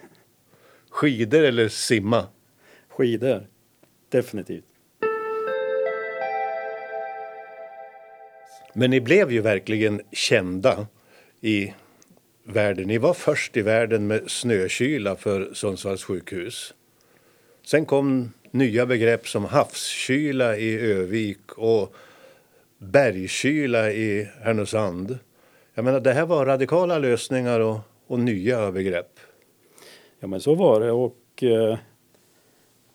Skidor 0.90 1.42
eller 1.42 1.68
simma? 1.68 2.26
Skidor. 2.88 3.46
Definitivt. 4.08 4.64
Men 8.72 8.90
ni 8.90 9.00
blev 9.00 9.32
ju 9.32 9.40
verkligen 9.40 10.00
kända 10.12 10.86
i 11.40 11.72
världen. 12.44 12.86
Ni 12.86 12.98
var 12.98 13.14
först 13.14 13.56
i 13.56 13.62
världen 13.62 14.06
med 14.06 14.30
snökyla 14.30 15.16
för 15.16 15.54
Sundsvalls 15.54 16.04
sjukhus. 16.04 16.74
Sen 17.66 17.86
kom 17.86 18.32
nya 18.50 18.86
begrepp 18.86 19.28
som 19.28 19.44
havskyla 19.44 20.56
i 20.56 20.80
Övik 20.80 21.52
och 21.56 21.94
bergkyla 22.78 23.92
i 23.92 24.28
Härnösand. 24.40 25.18
Jag 25.74 25.84
menar, 25.84 26.00
det 26.00 26.12
här 26.12 26.26
var 26.26 26.46
radikala 26.46 26.98
lösningar 26.98 27.60
och, 27.60 27.78
och 28.06 28.18
nya 28.18 28.72
begrepp. 28.72 29.20
Ja, 30.20 30.26
men 30.26 30.40
så 30.40 30.54
var 30.54 30.80
det. 30.80 30.92
Och 30.92 31.42
eh, 31.42 31.78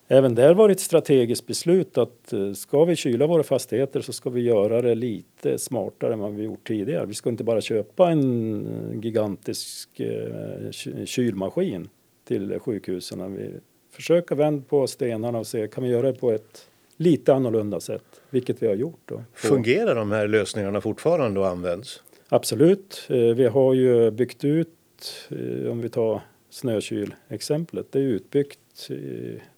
Även 0.09 0.35
där 0.35 0.53
var 0.53 0.67
det 0.67 0.71
ett 0.71 0.79
strategiskt 0.79 1.47
beslut 1.47 1.97
att 1.97 2.33
eh, 2.33 2.53
ska 2.53 2.85
vi 2.85 2.95
kyla 2.95 3.27
våra 3.27 3.43
fastigheter 3.43 4.01
så 4.01 4.13
ska 4.13 4.29
vi 4.29 4.41
göra 4.41 4.81
det 4.81 4.95
lite 4.95 5.57
smartare 5.57 6.13
än 6.13 6.19
vad 6.19 6.33
vi 6.33 6.43
gjort 6.43 6.67
tidigare. 6.67 7.05
Vi 7.05 7.13
ska 7.13 7.29
inte 7.29 7.43
bara 7.43 7.61
köpa 7.61 8.11
en 8.11 8.67
eh, 8.67 8.99
gigantisk 8.99 9.99
eh, 9.99 10.71
kylmaskin 11.05 11.89
till 12.27 12.59
sjukhusen. 12.59 13.35
Vi 13.35 13.49
försöker 13.91 14.35
vända 14.35 14.63
på 14.69 14.87
stenarna 14.87 15.39
och 15.39 15.47
se 15.47 15.67
kan 15.67 15.83
vi 15.83 15.89
göra 15.89 16.11
det 16.11 16.19
på 16.19 16.31
ett 16.31 16.67
lite 16.97 17.33
annorlunda 17.33 17.79
sätt, 17.79 18.21
vilket 18.29 18.63
vi 18.63 18.67
har 18.67 18.75
gjort. 18.75 19.01
Då. 19.05 19.23
Fungerar 19.33 19.95
de 19.95 20.11
här 20.11 20.27
lösningarna 20.27 20.81
fortfarande 20.81 21.39
och 21.39 21.47
används? 21.47 22.03
Absolut. 22.29 23.05
Vi 23.09 23.45
har 23.45 23.73
ju 23.73 24.11
byggt 24.11 24.43
ut, 24.43 24.69
om 25.71 25.81
vi 25.81 25.89
tar 25.89 26.21
snökylexemplet, 26.49 27.91
det 27.91 27.99
är 27.99 28.03
utbyggt 28.03 28.89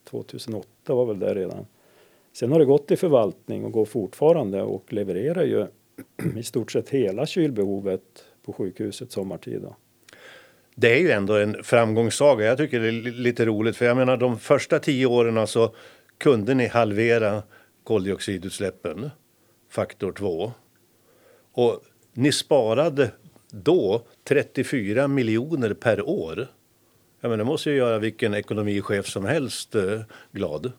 2008 0.10 0.94
var 0.94 1.06
väl 1.06 1.20
det 1.20 1.34
redan. 1.34 1.66
Sen 2.34 2.52
har 2.52 2.60
det 2.60 2.66
gått 2.66 2.92
i 2.92 2.96
förvaltning 2.96 3.66
och 3.66 3.72
går 3.72 3.86
fortfarande 3.86 4.62
och 4.62 4.94
levererar 4.94 5.44
ju 5.44 5.68
i 6.40 6.44
stort 6.44 6.72
sett 6.72 6.90
hela 6.90 7.26
kylbehovet 7.26 8.02
på 8.46 8.54
sjukhuset 8.54 9.12
sommartid. 9.12 9.62
Då. 9.62 9.76
Det 10.76 10.94
är 10.94 11.00
ju 11.00 11.12
ändå 11.12 11.34
en 11.34 11.64
framgångssaga. 11.64 12.46
Jag 12.46 12.58
tycker 12.58 12.80
det 12.80 12.88
är 12.88 13.12
lite 13.12 13.46
roligt 13.46 13.78
för 13.78 13.86
jag 13.86 13.98
menar 13.98 14.18
de 14.18 14.40
första 14.40 14.80
tio 14.80 15.06
åren 15.06 15.48
så 15.48 15.76
kunde 16.18 16.54
ni 16.54 16.68
halvera 16.68 17.44
koldioxidutsläppen 17.84 19.10
faktor 19.70 20.12
2. 20.12 20.52
Och 21.52 21.84
ni 22.14 22.32
sparade 22.32 23.12
då 23.52 24.02
34 24.24 25.08
miljoner 25.08 25.74
per 25.74 26.10
år. 26.10 26.48
Ja, 27.22 27.30
men 27.30 27.40
det 27.40 27.46
måste 27.46 27.70
ju 27.70 27.76
göra 27.76 28.00
vilken 28.00 28.34
ekonomichef 28.34 29.08
som 29.08 29.26
helst 29.26 29.76
eh, 29.76 30.02
glad. 30.32 30.72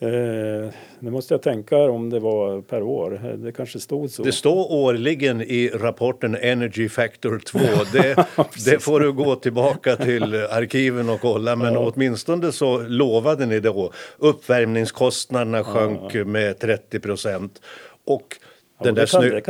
Eh, 0.00 0.70
nu 0.98 1.10
måste 1.10 1.34
jag 1.34 1.42
tänka 1.42 1.76
om 1.76 2.10
det 2.10 2.20
var 2.20 2.60
per 2.60 2.82
år. 2.82 3.36
Det 3.36 3.52
kanske 3.52 3.80
stod 3.80 4.10
så. 4.10 4.22
Det 4.22 4.32
står 4.32 4.72
årligen 4.72 5.42
i 5.42 5.68
rapporten 5.68 6.36
Energy 6.40 6.88
Factor 6.88 7.38
2. 7.38 7.58
Det, 7.92 8.26
det 8.64 8.82
får 8.82 9.00
du 9.00 9.12
gå 9.12 9.36
tillbaka 9.36 9.96
till 9.96 10.34
arkiven 10.50 11.08
och 11.08 11.20
kolla. 11.20 11.56
Men 11.56 11.74
ja. 11.74 11.92
åtminstone 11.94 12.52
så 12.52 12.78
lovade 12.78 13.46
ni 13.46 13.60
då. 13.60 13.92
Uppvärmningskostnaderna 14.18 15.64
sjönk 15.64 16.14
ja. 16.14 16.24
med 16.24 16.58
30 16.58 17.00
procent. 17.00 17.62
Och, 18.04 18.36
ja, 18.78 18.84
den 18.84 18.94
där 18.94 19.06
snö, 19.06 19.40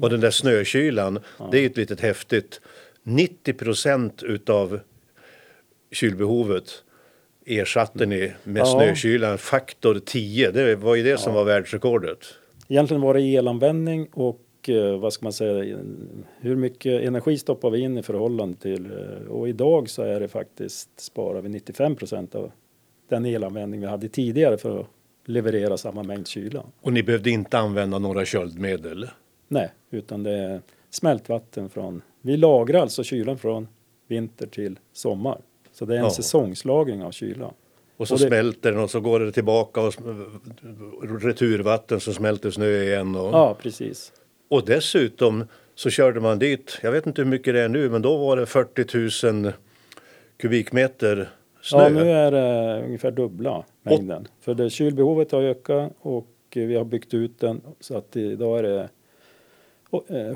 och 0.00 0.10
den 0.10 0.20
där 0.20 0.30
snökylan, 0.30 1.18
det 1.50 1.58
är 1.58 1.66
ett 1.66 1.76
litet 1.76 2.00
häftigt. 2.00 2.60
90 3.08 3.52
procent 3.52 4.22
utav 4.22 4.80
kylbehovet 5.90 6.84
ersatte 7.46 8.06
ni 8.06 8.32
med 8.44 8.60
ja. 8.60 8.66
snökylan 8.66 9.38
faktor 9.38 10.00
10. 10.04 10.50
Det 10.50 10.76
var 10.76 10.94
ju 10.94 11.02
det 11.02 11.08
ja. 11.08 11.16
som 11.16 11.34
var 11.34 11.44
världsrekordet. 11.44 12.18
Egentligen 12.68 13.00
var 13.00 13.14
det 13.14 13.20
elanvändning 13.20 14.08
och 14.12 14.68
eh, 14.68 14.98
vad 14.98 15.12
ska 15.12 15.26
man 15.26 15.32
säga, 15.32 15.78
hur 16.40 16.56
mycket 16.56 17.02
energi 17.02 17.38
stoppar 17.38 17.70
vi 17.70 17.80
in 17.80 17.98
i 17.98 18.02
förhållande 18.02 18.58
till 18.58 18.86
eh, 18.86 19.28
och 19.28 19.48
idag 19.48 19.90
så 19.90 20.02
är 20.02 20.20
det 20.20 20.28
faktiskt 20.28 21.00
sparar 21.00 21.42
vi 21.42 21.48
95 21.48 21.96
procent 21.96 22.34
av 22.34 22.52
den 23.08 23.26
elanvändning 23.26 23.80
vi 23.80 23.86
hade 23.86 24.08
tidigare 24.08 24.58
för 24.58 24.80
att 24.80 24.86
leverera 25.24 25.76
samma 25.76 26.02
mängd 26.02 26.28
kyla. 26.28 26.64
Och 26.80 26.92
ni 26.92 27.02
behövde 27.02 27.30
inte 27.30 27.58
använda 27.58 27.98
några 27.98 28.24
köldmedel? 28.24 29.08
Nej, 29.48 29.70
utan 29.90 30.22
det 30.22 30.32
är 30.32 30.60
smältvatten 30.90 31.68
från, 31.68 32.02
vi 32.28 32.36
lagrar 32.36 32.80
alltså 32.80 33.02
kylan 33.04 33.38
från 33.38 33.68
vinter 34.08 34.46
till 34.46 34.78
sommar. 34.92 35.38
Så 35.72 35.84
det 35.84 35.94
är 35.94 35.98
en 35.98 36.04
Ja. 36.04 36.10
säsongslagring 36.10 37.02
av 37.02 37.10
kyla. 37.10 37.50
Och 37.96 38.08
så 38.08 38.14
Och 38.14 38.20
det- 38.20 38.26
smälter 38.26 38.72
den 38.72 38.80
och 38.80 38.90
så 38.90 39.00
går 39.00 39.20
det 39.20 39.32
tillbaka 39.32 39.80
och 39.80 39.94
returvatten 41.22 42.00
så 42.00 42.12
smälter 42.12 42.50
snö 42.50 42.82
igen. 42.82 43.16
Och, 43.16 43.26
Ja, 43.32 43.56
precis. 43.62 44.12
och 44.48 44.64
dessutom 44.66 45.44
så 45.74 45.90
körde 45.90 46.20
man 46.20 46.38
dit, 46.38 46.78
jag 46.82 46.92
vet 46.92 47.06
inte 47.06 47.22
hur 47.22 47.28
mycket 47.28 47.54
det 47.54 47.60
är 47.60 47.68
nu, 47.68 47.90
men 47.90 48.02
då 48.02 48.16
var 48.16 48.36
det 48.36 48.46
40 48.46 49.32
000 49.42 49.52
kubikmeter 50.36 51.28
snö. 51.62 51.82
Ja, 51.82 51.88
nu 51.88 52.10
är 52.10 52.30
det 52.32 52.82
ungefär 52.86 53.10
dubbla 53.10 53.64
mängden. 53.82 54.28
För 54.40 54.54
det 54.54 54.70
kylbehovet 54.70 55.32
har 55.32 55.42
ökat 55.42 55.92
och 56.00 56.26
vi 56.54 56.74
har 56.76 56.84
byggt 56.84 57.14
ut 57.14 57.40
den 57.40 57.60
så 57.80 57.96
att 57.96 58.16
idag 58.16 58.58
är 58.58 58.62
det 58.62 58.88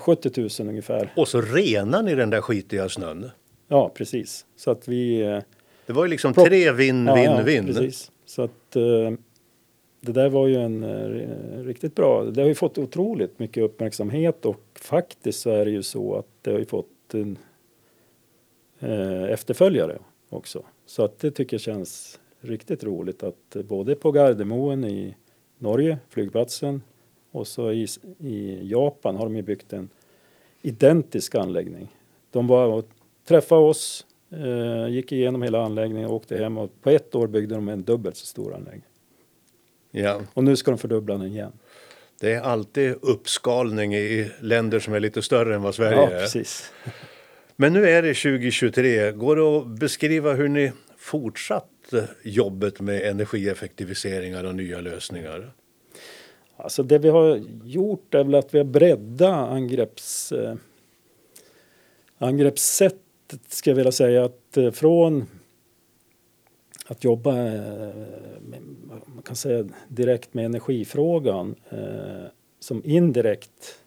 70 0.01 0.41
000 0.61 0.69
ungefär. 0.69 1.13
Och 1.17 1.29
så 1.29 1.41
renar 1.41 2.03
ni 2.03 2.15
den 2.15 2.31
där 2.31 2.41
skitiga 2.41 2.89
snön. 2.89 3.31
Ja, 3.69 3.89
precis. 3.95 4.47
Så 4.57 4.71
att 4.71 4.89
vi... 4.89 5.21
eh, 5.21 5.39
Det 5.87 5.93
var 5.93 6.05
ju 6.05 6.11
liksom 6.11 6.33
Plock- 6.35 6.47
tre 6.47 6.73
vinn, 6.73 7.07
ja, 7.07 7.15
vinn, 7.15 7.45
vinn. 7.45 7.67
Precis. 7.67 8.11
Så 8.27 8.43
att 8.43 8.77
eh, 8.77 9.11
det 10.01 10.13
där 10.13 10.29
var 10.29 10.47
ju 10.47 10.55
en 10.57 10.83
eh, 10.85 11.65
riktigt 11.65 11.95
bra. 11.95 12.25
Det 12.25 12.41
har 12.41 12.49
ju 12.49 12.55
fått 12.55 12.79
otroligt 12.79 13.39
mycket 13.39 13.63
uppmärksamhet 13.65 14.45
och 14.47 14.61
faktiskt 14.75 15.41
så 15.41 15.51
är 15.51 15.65
det 15.65 15.71
ju 15.71 15.83
så 15.83 16.15
att 16.17 16.27
det 16.43 16.51
har 16.51 16.59
ju 16.59 16.65
fått 16.65 16.87
en 17.15 17.39
eh, 18.81 19.23
efterföljare 19.23 19.99
också. 20.29 20.63
Så 20.87 21.05
att 21.05 21.19
det 21.19 21.31
tycker 21.31 21.55
jag 21.55 21.61
känns 21.61 22.21
riktigt 22.41 22.85
roligt 22.85 23.23
att 23.23 23.57
eh, 23.57 23.63
både 23.63 23.95
på 23.95 24.13
Gardermoen 24.13 24.85
i 24.85 25.17
Norge, 25.59 25.99
flygplatsen, 26.09 26.83
och 27.33 27.47
så 27.47 27.73
i, 27.73 27.87
i 28.19 28.59
Japan 28.71 29.17
har 29.17 29.29
de 29.29 29.43
byggt 29.43 29.73
en 29.73 29.89
identisk 30.63 31.35
anläggning. 31.35 31.89
De 32.31 32.47
var 32.47 32.67
och 32.67 32.89
träffade 33.29 33.61
oss, 33.61 34.07
eh, 34.31 34.89
gick 34.89 35.13
igenom 35.13 35.43
hela 35.43 35.65
anläggningen 35.65 36.09
och 36.11 36.17
åkte 36.17 36.37
hem 36.37 36.59
och 36.59 36.71
på 36.83 36.91
ett 36.91 37.15
år 37.15 37.27
byggde 37.27 37.55
de 37.55 37.69
en 37.69 37.83
dubbelt 37.83 38.17
så 38.17 38.27
stor 38.27 38.55
anläggning. 38.55 38.83
Ja, 39.91 40.21
Och 40.35 40.45
nu 40.45 40.57
ska 40.57 40.71
de 40.71 40.79
fördubbla 40.79 41.15
den 41.19 41.27
igen. 41.27 41.53
det 42.21 42.33
är 42.33 42.41
alltid 42.41 42.95
uppskalning 43.03 43.95
i 43.95 44.31
länder 44.41 44.81
som 44.81 44.95
är 44.95 45.01
lite 45.01 45.23
större 45.23 45.55
än 45.55 45.63
vad 45.63 45.75
Sverige 45.75 45.97
Ja, 45.99 46.11
är. 46.11 46.21
precis. 46.21 46.73
Men 47.57 47.73
nu 47.73 47.89
är 47.89 48.03
det 48.03 48.15
2023. 48.15 49.13
Går 49.13 49.37
det 49.37 49.43
att 49.43 49.67
beskriva 49.81 50.33
hur 50.33 50.49
ni 50.49 50.73
fortsatt 50.97 51.69
jobbet 52.23 52.81
med 52.81 53.03
energieffektiviseringar 53.03 54.45
och 54.45 54.55
nya 54.55 54.81
lösningar? 54.81 55.53
Alltså 56.63 56.83
det 56.83 56.99
vi 56.99 57.09
har 57.09 57.43
gjort 57.65 58.15
är 58.15 58.25
väl 58.25 58.35
att 58.35 58.55
vi 58.55 58.59
har 58.59 58.65
breddat 58.65 59.51
angrepps, 59.51 60.33
eh, 60.33 60.55
angreppssättet 62.19 63.41
ska 63.49 63.71
jag 63.71 63.77
vilja 63.77 63.93
säga 63.93 64.25
att 64.25 64.57
eh, 64.57 64.71
från 64.71 65.27
att 66.87 67.05
jobba 67.05 67.31
eh, 67.31 67.95
med, 68.41 68.61
man 69.07 69.23
kan 69.25 69.37
säga 69.37 69.69
direkt 69.89 70.35
med 70.35 70.45
energifrågan 70.45 71.55
eh, 71.71 72.27
som 72.61 72.83
indirekt 72.85 73.79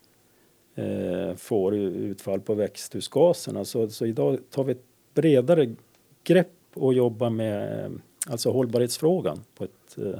eh, 0.76 1.36
får 1.36 1.76
utfall 1.76 2.42
på 2.42 2.54
växthusgaserna. 2.54 3.66
Så, 3.66 3.90
så 3.90 4.06
idag 4.06 4.40
tar 4.50 4.64
vi 4.64 4.72
ett 4.72 4.86
bredare 5.14 5.76
grepp 6.24 6.48
och 6.74 6.94
jobbar 6.94 7.30
med 7.30 7.86
eh, 7.86 7.92
alltså 8.28 8.52
hållbarhetsfrågan 8.52 9.40
på 9.56 9.64
ett 9.64 9.98
eh, 9.98 10.20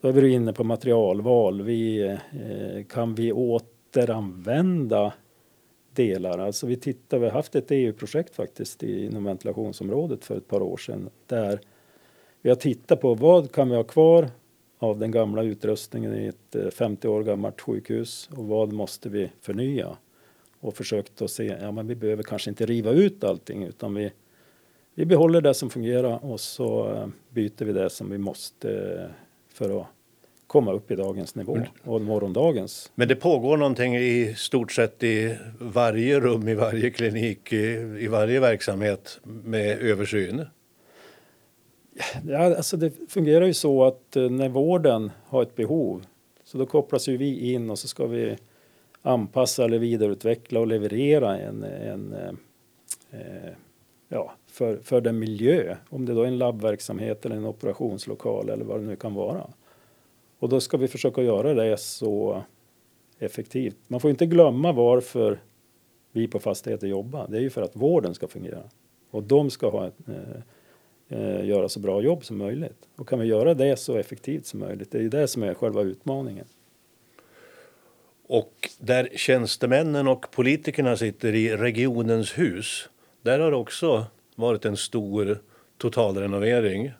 då 0.00 0.08
är 0.08 0.12
vi 0.12 0.32
inne 0.32 0.52
på 0.52 0.64
materialval. 0.64 1.62
Vi, 1.62 2.02
eh, 2.02 2.84
kan 2.88 3.14
vi 3.14 3.32
återanvända 3.32 5.12
delar? 5.92 6.38
Alltså 6.38 6.66
vi 6.66 6.76
tittar, 6.76 7.18
vi 7.18 7.24
har 7.24 7.32
haft 7.32 7.54
ett 7.54 7.70
EU-projekt 7.70 8.34
faktiskt 8.34 8.82
inom 8.82 9.24
ventilationsområdet 9.24 10.24
för 10.24 10.36
ett 10.36 10.48
par 10.48 10.62
år 10.62 10.76
sedan 10.76 11.10
där 11.26 11.60
vi 12.42 12.50
har 12.50 12.56
tittat 12.56 13.00
på 13.00 13.14
vad 13.14 13.52
kan 13.52 13.68
vi 13.68 13.76
ha 13.76 13.84
kvar 13.84 14.28
av 14.78 14.98
den 14.98 15.10
gamla 15.10 15.42
utrustningen 15.42 16.14
i 16.14 16.26
ett 16.26 16.54
eh, 16.54 16.70
50 16.70 17.08
år 17.08 17.22
gammalt 17.22 17.60
sjukhus 17.60 18.30
och 18.36 18.44
vad 18.44 18.72
måste 18.72 19.08
vi 19.08 19.30
förnya? 19.40 19.96
Och 20.60 20.76
försökt 20.76 21.22
att 21.22 21.30
se, 21.30 21.56
ja 21.60 21.72
men 21.72 21.86
vi 21.86 21.94
behöver 21.94 22.22
kanske 22.22 22.50
inte 22.50 22.66
riva 22.66 22.90
ut 22.90 23.24
allting 23.24 23.64
utan 23.64 23.94
vi, 23.94 24.12
vi 24.94 25.06
behåller 25.06 25.40
det 25.40 25.54
som 25.54 25.70
fungerar 25.70 26.24
och 26.24 26.40
så 26.40 26.92
eh, 26.92 27.08
byter 27.30 27.64
vi 27.64 27.72
det 27.72 27.90
som 27.90 28.10
vi 28.10 28.18
måste 28.18 28.70
eh, 28.70 29.25
för 29.56 29.80
att 29.80 29.86
komma 30.46 30.72
upp 30.72 30.90
i 30.90 30.96
dagens 30.96 31.34
nivå 31.34 31.58
och 31.84 32.00
morgondagens. 32.00 32.92
Men 32.94 33.08
det 33.08 33.16
pågår 33.16 33.56
någonting 33.56 33.96
i 33.96 34.34
stort 34.36 34.72
sett 34.72 35.02
i 35.02 35.36
varje 35.60 36.20
rum, 36.20 36.48
i 36.48 36.54
varje 36.54 36.90
klinik, 36.90 37.52
i, 37.52 37.66
i 38.00 38.06
varje 38.06 38.40
verksamhet 38.40 39.20
med 39.24 39.78
översyn. 39.78 40.44
Ja, 42.26 42.56
alltså 42.56 42.76
det 42.76 42.92
fungerar 43.08 43.46
ju 43.46 43.54
så 43.54 43.84
att 43.84 44.16
eh, 44.16 44.30
när 44.30 44.48
vården 44.48 45.10
har 45.26 45.42
ett 45.42 45.56
behov 45.56 46.06
så 46.44 46.58
då 46.58 46.66
kopplas 46.66 47.08
ju 47.08 47.16
vi 47.16 47.52
in 47.52 47.70
och 47.70 47.78
så 47.78 47.88
ska 47.88 48.06
vi 48.06 48.36
anpassa 49.02 49.64
eller 49.64 49.78
vidareutveckla 49.78 50.60
och 50.60 50.66
leverera 50.66 51.38
en, 51.38 51.62
en 51.62 52.12
eh, 52.12 53.20
eh, 53.20 53.52
ja, 54.08 54.34
för, 54.56 54.76
för 54.76 55.00
den 55.00 55.18
miljö, 55.18 55.76
om 55.88 56.06
det 56.06 56.14
då 56.14 56.22
är 56.22 56.26
en 56.26 56.38
labbverksamhet 56.38 57.26
eller 57.26 57.36
en 57.36 57.46
operationslokal 57.46 58.48
eller 58.48 58.64
vad 58.64 58.80
det 58.80 58.86
nu 58.86 58.96
kan 58.96 59.14
vara. 59.14 59.50
Och 60.38 60.48
då 60.48 60.60
ska 60.60 60.76
vi 60.76 60.88
försöka 60.88 61.22
göra 61.22 61.54
det 61.54 61.80
så 61.80 62.42
effektivt. 63.18 63.76
Man 63.88 64.00
får 64.00 64.10
inte 64.10 64.26
glömma 64.26 64.72
varför 64.72 65.40
vi 66.12 66.28
på 66.28 66.38
fastigheter 66.38 66.86
jobbar. 66.86 67.26
Det 67.28 67.36
är 67.36 67.40
ju 67.40 67.50
för 67.50 67.62
att 67.62 67.76
vården 67.76 68.14
ska 68.14 68.28
fungera. 68.28 68.62
Och 69.10 69.22
de 69.22 69.50
ska 69.50 69.70
ha 69.70 69.86
ett, 69.86 69.94
eh, 71.08 71.44
göra 71.44 71.68
så 71.68 71.80
bra 71.80 72.02
jobb 72.02 72.24
som 72.24 72.38
möjligt. 72.38 72.88
Och 72.96 73.08
kan 73.08 73.18
vi 73.18 73.26
göra 73.26 73.54
det 73.54 73.76
så 73.76 73.96
effektivt 73.96 74.46
som 74.46 74.60
möjligt, 74.60 74.90
det 74.90 74.98
är 74.98 75.02
ju 75.02 75.08
det 75.08 75.28
som 75.28 75.42
är 75.42 75.54
själva 75.54 75.82
utmaningen. 75.82 76.46
Och 78.28 78.70
där 78.78 79.08
tjänstemännen 79.14 80.08
och 80.08 80.30
politikerna 80.30 80.96
sitter 80.96 81.34
i 81.34 81.56
regionens 81.56 82.38
hus, 82.38 82.88
där 83.22 83.38
har 83.38 83.52
också 83.52 84.06
varit 84.36 84.64
en 84.64 84.76
stor 84.76 85.38
totalrenovering. 85.78 86.90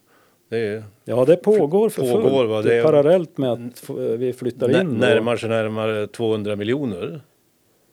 Det 0.49 0.83
Ja, 1.05 1.25
det 1.25 1.35
pågår 1.37 1.89
för 1.89 2.01
Pågår, 2.01 2.21
fullt 2.29 2.49
va? 2.49 2.61
Det 2.61 2.75
är- 2.77 2.83
parallellt 2.83 3.37
med 3.37 3.51
att 3.51 3.89
vi 4.19 4.33
flyttar 4.33 4.67
nä- 4.67 4.81
in. 4.81 4.87
närmar 4.87 5.37
sig 5.37 5.49
närmare 5.49 6.07
200 6.07 6.55
miljoner. 6.55 7.21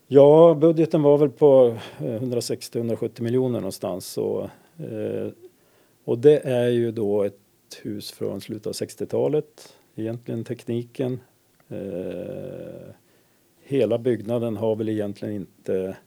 Ja, 0.07 0.57
budgeten 0.61 1.01
var 1.01 1.17
väl 1.17 1.29
på 1.29 1.77
eh, 1.99 2.21
160-170 2.21 3.21
miljoner 3.21 3.59
någonstans. 3.59 4.05
Så, 4.07 4.49
eh, 4.77 5.27
och 6.05 6.17
det 6.17 6.39
är 6.39 6.67
ju 6.69 6.91
då 6.91 7.23
ett 7.23 7.39
hus 7.83 8.11
från 8.11 8.41
slutet 8.41 8.67
av 8.67 8.73
60-talet, 8.73 9.73
egentligen 9.95 10.43
tekniken. 10.43 11.19
Eh, 11.69 12.89
hela 13.63 13.97
byggnaden 13.97 14.57
har 14.57 14.75
väl 14.75 14.89
egentligen 14.89 15.35
inte 15.35 15.97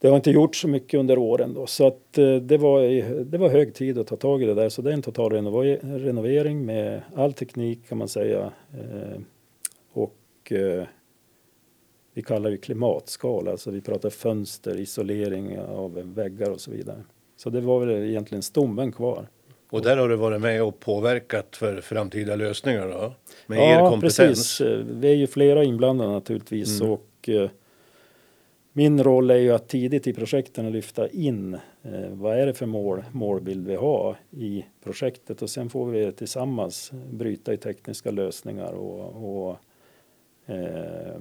det 0.00 0.08
har 0.08 0.16
inte 0.16 0.30
gjort 0.30 0.56
så 0.56 0.68
mycket 0.68 1.00
under 1.00 1.18
åren 1.18 1.54
då, 1.54 1.66
så 1.66 1.86
att 1.86 2.18
eh, 2.18 2.34
det 2.36 2.58
var, 2.58 2.82
det 3.24 3.38
var 3.38 3.48
hög 3.48 3.74
tid 3.74 3.98
att 3.98 4.06
ta 4.06 4.16
tag 4.16 4.42
i 4.42 4.46
det 4.46 4.54
där. 4.54 4.68
Så 4.68 4.82
det 4.82 4.90
är 4.90 4.94
en 4.94 5.02
total 5.02 5.32
renove- 5.32 5.98
renovering 5.98 6.66
med 6.66 7.02
all 7.14 7.32
teknik 7.32 7.88
kan 7.88 7.98
man 7.98 8.08
säga. 8.08 8.52
Eh, 8.74 9.20
och 9.92 10.52
eh, 10.52 10.84
vi 12.14 12.22
kallar 12.22 12.50
det 12.50 12.56
klimatskal, 12.56 13.48
alltså 13.48 13.70
vi 13.70 13.80
pratar 13.80 14.10
fönster, 14.10 14.76
isolering 14.80 15.58
av 15.58 16.14
väggar 16.14 16.50
och 16.50 16.60
så 16.60 16.70
vidare. 16.70 17.02
Så 17.36 17.50
det 17.50 17.60
var 17.60 17.80
väl 17.86 17.90
egentligen 18.08 18.42
stommen 18.42 18.92
kvar. 18.92 19.26
Och 19.70 19.82
där 19.82 19.96
har 19.96 20.08
du 20.08 20.16
varit 20.16 20.40
med 20.40 20.62
och 20.62 20.80
påverkat 20.80 21.56
för 21.56 21.80
framtida 21.80 22.36
lösningar 22.36 22.88
då? 22.88 23.12
Med 23.46 23.58
er 23.58 23.90
kompetens. 23.90 24.18
precis. 24.18 24.60
Vi 24.90 25.08
är 25.10 25.14
ju 25.14 25.26
flera 25.26 25.64
inblandade 25.64 26.10
naturligtvis 26.10 26.80
Mm. 26.80 26.92
och 26.92 27.28
min 28.78 29.04
roll 29.04 29.30
är 29.30 29.36
ju 29.36 29.52
att 29.52 29.68
tidigt 29.68 30.06
i 30.06 30.12
projekten 30.12 30.72
lyfta 30.72 31.08
in 31.08 31.54
eh, 31.54 32.08
vad 32.10 32.38
är 32.38 32.46
det 32.46 32.54
för 32.54 32.66
mål, 32.66 33.04
målbild 33.12 33.66
vi 33.66 33.74
har 33.74 34.16
i 34.30 34.64
projektet 34.84 35.42
och 35.42 35.50
sen 35.50 35.70
får 35.70 35.86
vi 35.86 36.12
tillsammans 36.12 36.92
bryta 37.10 37.52
i 37.52 37.56
tekniska 37.56 38.10
lösningar 38.10 38.72
och, 38.72 39.48
och 39.48 39.58
eh, 40.46 41.14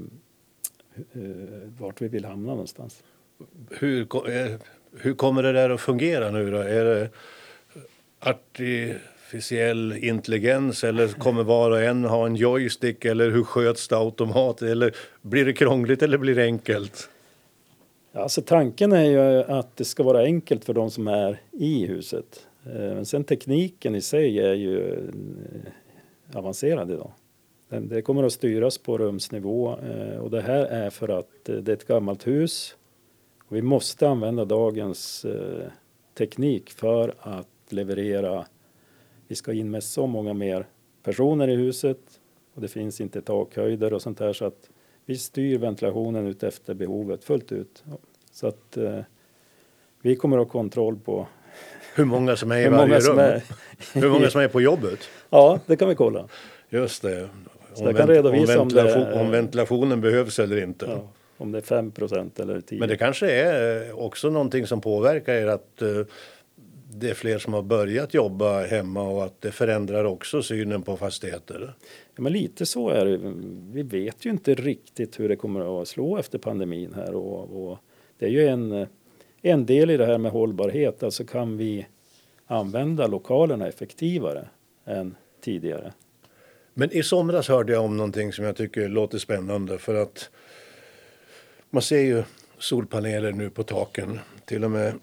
eh, 1.14 1.32
vart 1.80 2.02
vi 2.02 2.08
vill 2.08 2.26
hamna 2.26 2.52
någonstans. 2.52 3.04
Hur, 3.70 4.02
eh, 4.30 4.56
hur 4.98 5.14
kommer 5.14 5.44
det 5.44 5.54
där 5.54 5.70
att 5.70 5.82
fungera 5.82 6.32
nu 6.32 6.52
då? 6.52 6.58
Är 6.58 6.86
det 6.86 7.10
artificiell 8.20 9.98
intelligens 10.02 10.84
eller 10.84 11.08
kommer 11.08 11.44
var 11.44 11.72
och 11.72 11.82
en 11.82 12.04
ha 12.04 12.26
en 12.26 12.36
joystick 12.36 13.06
eller 13.06 13.30
hur 13.30 13.44
sköts 13.44 13.88
det 13.88 13.98
automat 13.98 14.62
eller 14.62 14.96
blir 15.22 15.46
det 15.46 15.54
krångligt 15.54 16.04
eller 16.04 16.18
blir 16.18 16.36
det 16.36 16.44
enkelt? 16.44 17.10
Alltså 18.18 18.42
tanken 18.42 18.92
är 18.92 19.04
ju 19.04 19.44
att 19.44 19.78
det 19.78 19.86
ska 19.86 20.04
vara 20.04 20.22
enkelt 20.24 20.66
för 20.66 20.74
de 20.74 20.92
som 20.92 21.08
är 21.08 21.42
i 21.52 21.86
huset. 21.86 22.48
Eh, 22.66 22.72
men 22.72 23.06
sen 23.06 23.24
tekniken 23.24 23.96
i 23.96 24.02
sig 24.02 24.40
är 24.40 24.54
ju 24.54 24.94
eh, 24.94 26.38
avancerad 26.38 26.92
idag. 26.92 27.12
Det 27.70 28.02
kommer 28.02 28.24
att 28.24 28.34
styras 28.34 28.78
på 28.78 28.98
rumsnivå 28.98 29.80
eh, 29.80 30.18
och 30.18 30.32
det 30.32 30.42
här 30.42 30.66
är 30.66 30.90
för 30.90 31.10
att 31.10 31.30
det 31.46 31.68
är 31.68 31.70
ett 31.70 31.88
gammalt 31.88 32.28
hus. 32.28 32.76
Vi 33.50 33.62
måste 33.62 34.10
använda 34.10 34.46
dagens 34.46 35.26
teknik 36.18 36.70
för 36.70 37.14
att 37.20 37.48
leverera. 37.70 38.46
Vi 39.28 39.36
ska 39.36 39.54
in 39.54 39.72
med 39.72 39.84
så 39.84 40.08
många 40.08 40.34
mer 40.34 40.66
personer 41.04 41.48
i 41.48 41.56
huset 41.56 42.00
och 42.54 42.62
det 42.62 42.68
finns 42.68 43.02
inte 43.02 43.22
takhöjder 43.22 43.94
och 43.94 44.02
sånt 44.02 44.18
där 44.18 44.34
så 44.34 44.46
att 44.46 44.70
vi 45.06 45.18
styr 45.18 45.58
ventilationen 45.58 46.28
ut 46.28 46.44
efter 46.44 46.74
behovet 46.74 47.24
fullt 47.24 47.52
ut. 47.52 47.84
Så 48.38 48.48
att 48.48 48.78
eh, 48.78 49.00
vi 50.02 50.16
kommer 50.16 50.38
att 50.38 50.48
ha 50.48 50.52
kontroll 50.52 50.98
på 51.06 51.28
hur 51.96 52.06
många 52.06 52.36
som 52.36 52.52
är 52.52 52.66
i 52.66 52.70
varje 52.70 53.00
rum? 53.00 53.20
Är... 53.20 53.44
hur 53.94 54.10
många 54.10 54.30
som 54.30 54.42
är 54.42 54.48
på 54.48 54.62
jobbet? 54.72 55.00
Ja, 55.30 55.60
det 55.66 55.76
kan 55.76 55.90
vi 55.90 55.96
kolla. 55.96 56.28
Just 56.70 57.02
det. 57.02 57.30
Om, 57.76 57.88
redovisa 57.88 58.60
om, 58.60 58.68
ventilation, 58.68 59.04
om, 59.04 59.10
det, 59.10 59.20
om 59.22 59.32
ventilationen 59.32 60.02
behövs 60.02 60.40
eller 60.40 60.64
inte. 60.64 60.86
Ja, 60.86 61.10
om 61.38 61.52
det 61.52 61.58
är 61.58 61.82
5% 61.82 62.42
eller 62.42 62.62
10 62.62 62.80
Men 62.80 62.90
det 62.90 62.98
kanske 62.98 63.32
är 63.32 64.00
också 64.00 64.30
någonting 64.30 64.68
som 64.68 64.82
påverkar 64.82 65.34
er 65.34 65.48
att 65.48 65.82
uh, 65.82 66.06
det 66.92 67.10
är 67.10 67.14
fler 67.14 67.38
som 67.38 67.54
har 67.54 67.62
börjat 67.62 68.14
jobba 68.14 68.66
hemma 68.66 69.02
och 69.02 69.26
att 69.26 69.42
det 69.42 69.52
förändrar 69.52 70.04
också 70.04 70.42
synen 70.42 70.82
på 70.82 70.98
fastigheter? 70.98 71.74
Ja, 72.16 72.22
men 72.22 72.34
lite 72.34 72.66
så 72.66 72.90
är 72.90 73.06
det. 73.06 73.18
Vi 73.72 73.84
vet 73.84 74.26
ju 74.26 74.30
inte 74.30 74.54
riktigt 74.54 75.20
hur 75.20 75.30
det 75.30 75.36
kommer 75.36 75.82
att 75.82 75.88
slå 75.88 76.18
efter 76.18 76.38
pandemin 76.38 76.94
här 76.94 77.16
och, 77.16 77.70
och 77.70 77.80
det 78.20 78.26
är 78.26 78.30
ju 78.30 78.48
en, 78.48 78.88
en 79.42 79.66
del 79.66 79.90
i 79.90 79.98
det 79.98 80.06
här 80.06 80.18
med 80.18 80.32
hållbarhet. 80.32 81.04
Alltså 81.04 81.26
kan 81.26 81.58
vi 81.58 81.88
använda 82.46 83.08
lokalerna 83.08 83.68
effektivare 83.68 84.48
än 84.86 85.16
tidigare? 85.42 85.94
Men 86.74 86.92
i 86.92 87.04
somras 87.04 87.48
hörde 87.48 87.74
jag 87.74 87.84
om 87.84 87.98
någonting 87.98 88.34
som 88.34 88.46
jag 88.46 88.56
tycker 88.56 88.90
låter 88.90 89.18
spännande 89.18 89.78
för 89.78 89.96
att 89.96 90.30
man 91.70 91.82
ser 91.82 92.02
ju 92.02 92.24
solpaneler 92.58 93.32
nu 93.32 93.50
på 93.50 93.64
taken. 93.64 94.20
Till 94.46 94.64
och 94.64 94.72
med 94.72 94.94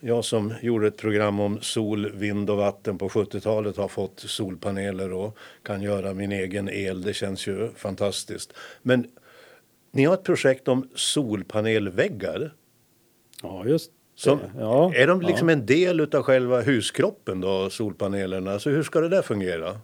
jag 0.00 0.24
som 0.24 0.54
gjorde 0.62 0.86
ett 0.86 0.96
program 0.96 1.40
om 1.40 1.60
sol, 1.60 2.12
vind 2.14 2.50
och 2.50 2.56
vatten 2.56 2.98
på 2.98 3.08
70-talet 3.08 3.76
har 3.76 3.88
fått 3.88 4.20
solpaneler 4.20 5.12
och 5.12 5.38
kan 5.62 5.82
göra 5.82 6.14
min 6.14 6.32
egen 6.32 6.68
el. 6.68 7.02
Det 7.02 7.14
känns 7.14 7.46
ju 7.46 7.70
fantastiskt. 7.76 8.52
Men 8.82 9.06
ni 9.96 10.04
har 10.04 10.14
ett 10.14 10.22
projekt 10.22 10.68
om 10.68 10.88
solpanelväggar. 10.94 12.52
Ja, 13.42 13.66
just 13.66 13.90
Som, 14.14 14.38
ja, 14.58 14.94
är 14.94 15.06
de 15.06 15.20
liksom 15.20 15.48
ja. 15.48 15.52
en 15.52 15.66
del 15.66 16.00
av 16.00 16.22
själva 16.22 16.62
huskroppen 16.62 17.40
då, 17.40 17.70
solpanelerna? 17.70 18.52
Alltså 18.52 18.70
hur 18.70 18.82
ska 18.82 19.00
det 19.00 19.08
där 19.08 19.22
fungera? 19.22 19.80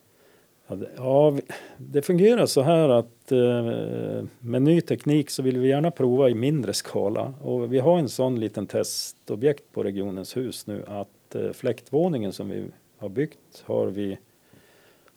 Ja, 0.67 0.75
det, 0.75 0.91
ja, 0.97 1.39
det 1.77 2.03
fungerar 2.03 2.47
så 2.47 2.63
här 2.63 2.89
att 2.89 3.33
eh, 3.33 4.25
med 4.39 4.63
ny 4.63 4.81
teknik 4.81 5.31
så 5.31 5.43
vill 5.43 5.59
vi 5.59 5.69
gärna 5.69 5.91
prova 5.91 6.29
i 6.31 6.35
mindre 6.35 6.73
skala. 6.73 7.35
Och 7.43 7.73
vi 7.73 7.79
har 7.79 7.99
en 7.99 8.09
sån 8.09 8.41
liten 8.41 8.67
testobjekt 8.67 9.65
på 9.73 9.83
regionens 9.83 10.37
hus 10.37 10.67
nu 10.67 10.85
att 10.87 11.35
eh, 11.35 11.53
fläktvåningen 11.53 12.33
som 12.33 12.49
vi 12.49 12.65
har 12.99 13.09
byggt 13.09 13.63
har 13.65 13.87
vi, 13.87 14.19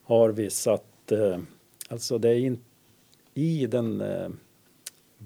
har 0.03 0.29
vi 0.29 0.49
satt, 0.49 1.11
eh, 1.11 1.37
alltså 1.89 2.17
det 2.17 2.29
är 2.29 2.35
in, 2.35 2.59
i 3.33 3.67
den 3.67 4.03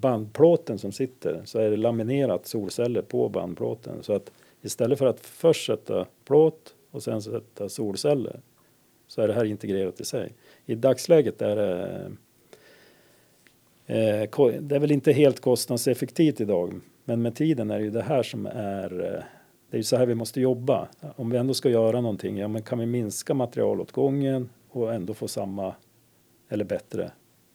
bandplåten 0.00 0.78
som 0.78 0.92
sitter 0.92 1.42
så 1.44 1.58
är 1.58 1.70
det 1.70 1.76
laminerat 1.76 2.46
solceller 2.46 3.02
på 3.02 3.28
bandplåten. 3.28 4.02
Så 4.02 4.12
att 4.12 4.32
istället 4.62 4.98
för 4.98 5.06
att 5.06 5.20
först 5.20 5.66
sätta 5.66 6.06
plåt 6.24 6.74
och 6.90 7.02
sen 7.02 7.22
sätta 7.22 7.68
solceller 7.68 8.40
så 9.06 9.22
är 9.22 9.28
det 9.28 9.34
här 9.34 9.44
integrerat 9.44 10.00
i 10.00 10.04
sig. 10.04 10.32
I 10.66 10.74
dagsläget 10.74 11.42
är 11.42 11.56
det 11.56 12.12
eh, 13.86 14.60
det 14.60 14.76
är 14.76 14.78
väl 14.78 14.92
inte 14.92 15.12
helt 15.12 15.40
kostnadseffektivt 15.40 16.40
idag 16.40 16.80
men 17.04 17.22
med 17.22 17.34
tiden 17.34 17.70
är 17.70 17.78
det 17.78 17.84
ju 17.84 17.90
det 17.90 18.02
här 18.02 18.22
som 18.22 18.46
är 18.46 19.14
eh, 19.14 19.22
det 19.70 19.76
är 19.76 19.78
ju 19.78 19.84
så 19.84 19.96
här 19.96 20.06
vi 20.06 20.14
måste 20.14 20.40
jobba. 20.40 20.88
Om 21.16 21.30
vi 21.30 21.38
ändå 21.38 21.54
ska 21.54 21.70
göra 21.70 22.00
någonting, 22.00 22.38
ja 22.38 22.48
men 22.48 22.62
kan 22.62 22.78
vi 22.78 22.86
minska 22.86 23.34
materialåtgången 23.34 24.48
och 24.70 24.94
ändå 24.94 25.14
få 25.14 25.28
samma 25.28 25.74
eller 26.48 26.64
bättre 26.64 27.10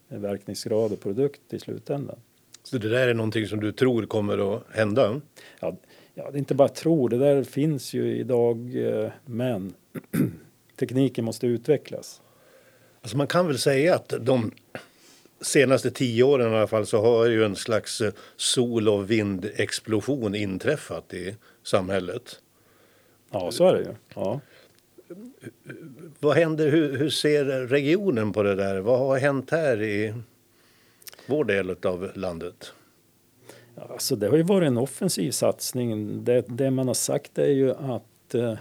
verkningsgrad 0.07 0.91
och 0.91 0.99
produkt 0.99 1.53
i 1.53 1.59
slutändan. 1.59 2.19
Så 2.65 2.77
det 2.77 2.89
där 2.89 3.07
är 3.07 3.13
någonting 3.13 3.47
som 3.47 3.59
du 3.59 3.71
tror 3.71 4.05
kommer 4.05 4.55
att 4.55 4.63
hända? 4.71 5.21
Ja, 5.59 5.77
ja 6.13 6.31
det 6.31 6.37
är 6.37 6.39
inte 6.39 6.55
bara 6.55 6.67
tror, 6.67 7.09
det 7.09 7.17
där 7.17 7.43
finns 7.43 7.93
ju 7.93 8.17
idag 8.17 8.75
eh, 8.75 9.11
men 9.25 9.73
tekniken 10.79 11.25
måste 11.25 11.47
utvecklas. 11.47 12.21
Alltså 13.01 13.17
man 13.17 13.27
kan 13.27 13.47
väl 13.47 13.57
säga 13.57 13.95
att 13.95 14.13
de 14.19 14.51
senaste 15.41 15.91
tio 15.91 16.23
åren 16.23 16.53
i 16.53 16.55
alla 16.55 16.67
fall 16.67 16.85
så 16.85 17.01
har 17.01 17.25
ju 17.25 17.45
en 17.45 17.55
slags 17.55 18.01
eh, 18.01 18.13
sol 18.35 18.89
och 18.89 19.11
vindexplosion 19.11 20.35
inträffat 20.35 21.13
i 21.13 21.35
samhället. 21.63 22.39
Ja, 23.31 23.51
så 23.51 23.67
är 23.67 23.73
det 23.73 23.79
ju. 23.79 23.95
Ja. 24.15 24.39
Vad 26.19 26.35
händer, 26.35 26.69
hur, 26.69 26.97
hur 26.97 27.09
ser 27.09 27.45
regionen 27.45 28.33
på 28.33 28.43
det 28.43 28.55
där? 28.55 28.79
Vad 28.79 28.99
har 28.99 29.17
hänt 29.17 29.51
här 29.51 29.81
i 29.81 30.13
vår 31.27 31.45
del 31.45 31.75
av 31.83 32.11
landet? 32.15 32.73
Alltså 33.75 34.15
det 34.15 34.27
har 34.27 34.37
ju 34.37 34.43
varit 34.43 34.67
en 34.67 34.77
offensiv 34.77 35.31
satsning. 35.31 36.23
Det, 36.23 36.45
det 36.47 36.71
man 36.71 36.87
har 36.87 36.93
sagt 36.93 37.37
är 37.37 37.51
ju 37.51 37.71
att 37.71 38.35
eh, 38.35 38.57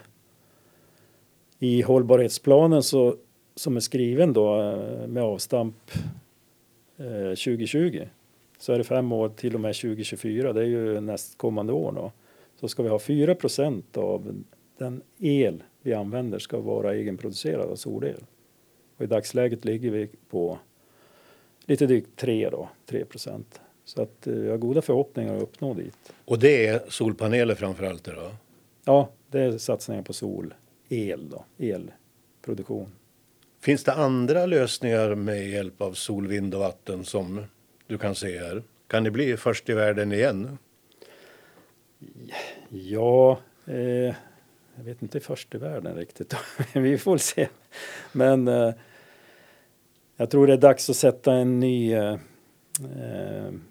i 1.59 1.83
hållbarhetsplanen 1.83 2.83
så, 2.83 3.17
som 3.55 3.77
är 3.77 3.81
skriven 3.81 4.33
då 4.33 4.61
eh, 4.61 5.07
med 5.07 5.23
avstamp 5.23 5.77
eh, 6.97 7.29
2020 7.29 8.07
så 8.59 8.73
är 8.73 8.79
det 8.79 8.85
fem 8.85 9.13
år 9.13 9.29
till 9.29 9.55
och 9.55 9.61
med 9.61 9.75
2024, 9.75 10.53
det 10.53 10.61
är 10.61 10.67
ju 10.67 11.01
nästkommande 11.01 11.73
år 11.73 11.93
då. 11.93 12.13
Så 12.61 12.69
ska 12.69 12.83
vi 12.83 12.89
ha 12.89 12.99
4% 12.99 13.99
av 13.99 14.45
den 14.79 15.03
el 15.19 15.63
vi 15.83 15.95
använder 15.95 16.39
ska 16.39 16.61
vara 16.61 16.95
egenproducerad 16.95 17.61
alltså 17.61 17.91
solel. 17.91 18.25
Och 18.97 19.05
i 19.05 19.07
dagsläget 19.07 19.65
ligger 19.65 19.91
vi 19.91 20.11
på 20.31 20.59
lite 21.67 21.87
drygt 21.87 22.17
3 22.17 22.51
då, 22.51 22.69
3 22.87 23.05
procent. 23.05 23.61
Så 23.85 24.03
att 24.03 24.27
eh, 24.27 24.35
jag 24.35 24.51
har 24.51 24.59
goda 24.59 24.83
förhoppningar 24.83 25.37
att 25.37 25.43
uppnå 25.43 25.75
dit. 25.75 26.13
Och 26.25 26.39
det 26.39 26.67
är 26.67 26.83
solpaneler 26.89 27.55
framför 27.55 27.85
allt 27.85 28.05
då? 28.05 28.31
Ja, 28.85 29.09
det 29.31 29.41
är 29.41 29.59
satsningar 29.59 30.03
på 30.03 30.13
solel 30.13 31.31
då, 31.31 31.45
elproduktion. 31.59 32.93
Finns 33.61 33.85
det 33.85 33.93
andra 33.93 34.47
lösningar 34.47 35.15
med 35.15 35.49
hjälp 35.49 35.83
av 35.83 35.93
sol, 35.93 36.27
vind 36.27 36.55
och 36.55 36.61
vatten 36.61 37.05
som 37.05 37.45
du 37.87 37.99
kan 37.99 38.15
se 38.15 38.39
här? 38.39 38.63
Kan 38.87 39.03
ni 39.03 39.11
bli 39.11 39.37
först 39.37 39.69
i 39.69 39.73
världen 39.73 40.13
igen? 40.13 40.59
Ja, 42.69 43.39
eh, 43.67 44.15
jag 44.77 44.85
vet 44.85 45.03
inte 45.03 45.21
först 45.21 45.55
i 45.55 45.59
världen 45.59 45.97
riktigt. 45.97 46.35
Vi 46.73 46.99
får 46.99 47.19
se. 47.19 47.49
Men 48.13 48.49
eh, 48.49 48.75
jag 50.17 50.31
tror 50.31 50.47
det 50.47 50.53
är 50.53 50.59
dags 50.59 50.91
att 50.91 50.97
sätta 50.97 51.33
en 51.33 51.61
ny 51.61 51.93
eh, 51.93 52.13
eh 52.13 52.19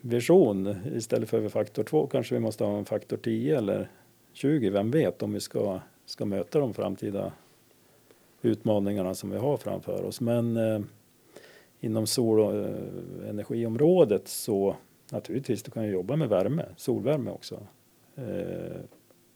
vision. 0.02 0.76
Istället 0.96 1.30
för 1.30 1.50
faktor 1.50 1.84
2 1.84 2.08
kanske 2.08 2.36
vi 2.36 2.40
måste 2.40 2.64
ha 2.64 2.78
en 2.78 2.86
faktor 2.86 3.18
10 3.18 3.58
eller 3.58 3.90
20, 4.34 4.70
vem 4.70 4.92
vet, 4.92 5.24
om 5.24 5.34
vi 5.34 5.40
ska, 5.40 5.80
ska 6.06 6.26
möta 6.26 6.60
de 6.60 6.74
framtida 6.74 7.34
utmaningarna 8.42 9.16
som 9.16 9.30
vi 9.30 9.38
har 9.38 9.58
framför 9.58 10.04
oss. 10.04 10.22
Men 10.22 10.58
eh, 10.58 10.80
inom 11.80 12.08
solenergiområdet 12.08 14.22
eh, 14.22 14.28
så 14.28 14.76
naturligtvis, 15.12 15.64
du 15.64 15.72
kan 15.72 15.86
ju 15.86 15.92
jobba 15.92 16.16
med 16.16 16.30
värme, 16.30 16.66
solvärme 16.78 17.32
också, 17.32 17.68
eh, 18.16 18.82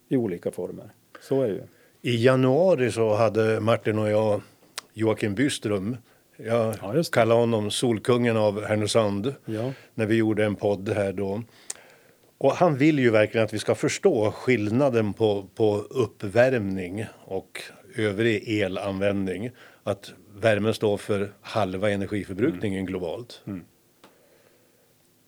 i 0.10 0.18
olika 0.18 0.52
former. 0.52 0.90
Så 1.22 1.42
är 1.42 1.48
det 1.48 1.54
ju. 1.54 1.64
I 2.02 2.26
januari 2.26 2.92
så 2.92 3.14
hade 3.14 3.60
Martin 3.60 4.00
och 4.00 4.10
jag 4.10 4.42
Joakim 4.94 5.36
Byström 5.36 5.98
jag 6.38 6.76
ja, 6.82 7.04
kallar 7.12 7.36
honom 7.36 7.72
Solkungen 7.72 8.38
av 8.38 8.66
Härnösand 8.66 9.36
ja. 9.46 9.74
när 9.94 10.06
vi 10.06 10.16
gjorde 10.16 10.46
en 10.46 10.56
podd 10.56 10.90
här 10.90 11.14
då. 11.14 11.44
Och 12.38 12.52
han 12.52 12.78
vill 12.78 13.00
ju 13.00 13.10
verkligen 13.10 13.46
att 13.46 13.54
vi 13.54 13.60
ska 13.60 13.76
förstå 13.76 14.32
skillnaden 14.32 15.14
på, 15.14 15.48
på 15.56 15.78
uppvärmning 15.78 17.06
och 17.26 17.62
övrig 17.96 18.62
elanvändning. 18.62 19.52
Att 19.84 20.14
värmen 20.36 20.74
står 20.74 20.98
för 20.98 21.34
halva 21.42 21.92
energiförbrukningen 21.92 22.80
mm. 22.80 22.86
globalt. 22.86 23.42
Mm. 23.48 23.66